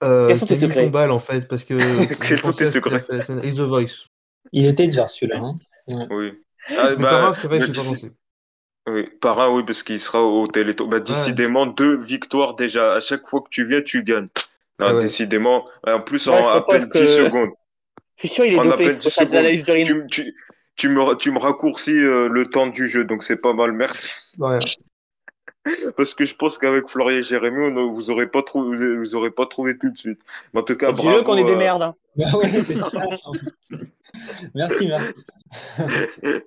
[0.03, 1.73] Euh, Camille Combal en fait, parce que
[2.27, 3.03] Quel sont tes secrets
[3.43, 4.07] Is the Voice.
[4.51, 5.39] Il était déjà celui-là.
[5.39, 5.57] Hein
[6.09, 6.33] Oui.
[6.69, 8.11] Ah, bah, c'est vrai que j'ai pas pensé.
[8.87, 10.87] Oui, Parrain, oui, parce qu'il sera au Téléthon.
[10.87, 12.93] Bah, décidément, deux victoires déjà.
[12.93, 14.27] À chaque fois que tu viens, tu gagnes.
[14.79, 15.65] Non, ah décidément.
[15.85, 17.51] En plus, en à peine 10 secondes.
[18.15, 18.97] Je suis sûr, il est dopé.
[18.97, 20.35] Tu, tu,
[20.75, 23.71] tu, me, tu me raccourcis euh, le temps du jeu, donc c'est pas mal.
[23.73, 24.09] Merci.
[24.39, 24.59] Ouais.
[25.97, 29.45] Parce que je pense qu'avec Florian et Jérémy, vous aurez pas trouvé, vous, aurez pas
[29.45, 30.19] trouvé tout de suite.
[30.53, 31.23] Mais en tout cas, bravo.
[31.23, 31.83] qu'on est des euh, merdes.
[31.83, 31.95] Hein.
[32.17, 32.89] Bah c'est ça.
[34.53, 35.13] merci, merci.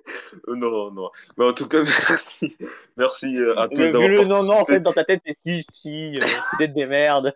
[0.47, 1.09] non, non.
[1.37, 2.55] Mais en tout cas, merci.
[2.97, 6.19] Merci euh, à tous d'avoir Non, non, en fait, dans ta tête, c'est si, si,
[6.19, 6.25] euh,
[6.57, 7.33] peut-être des merdes.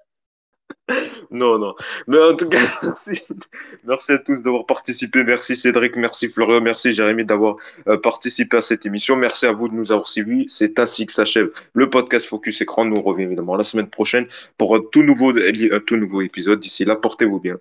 [1.31, 1.75] Non, non.
[2.07, 2.57] Mais en tout cas,
[3.85, 5.23] merci, à tous d'avoir participé.
[5.23, 7.57] Merci Cédric, merci Florian, merci Jérémy d'avoir
[7.87, 9.15] euh, participé à cette émission.
[9.15, 10.45] Merci à vous de nous avoir suivis.
[10.49, 12.85] C'est ainsi que s'achève le podcast Focus Écran.
[12.85, 16.59] Nous reviendrons évidemment la semaine prochaine pour un tout nouveau, un tout nouveau épisode.
[16.59, 17.57] D'ici là, portez-vous bien.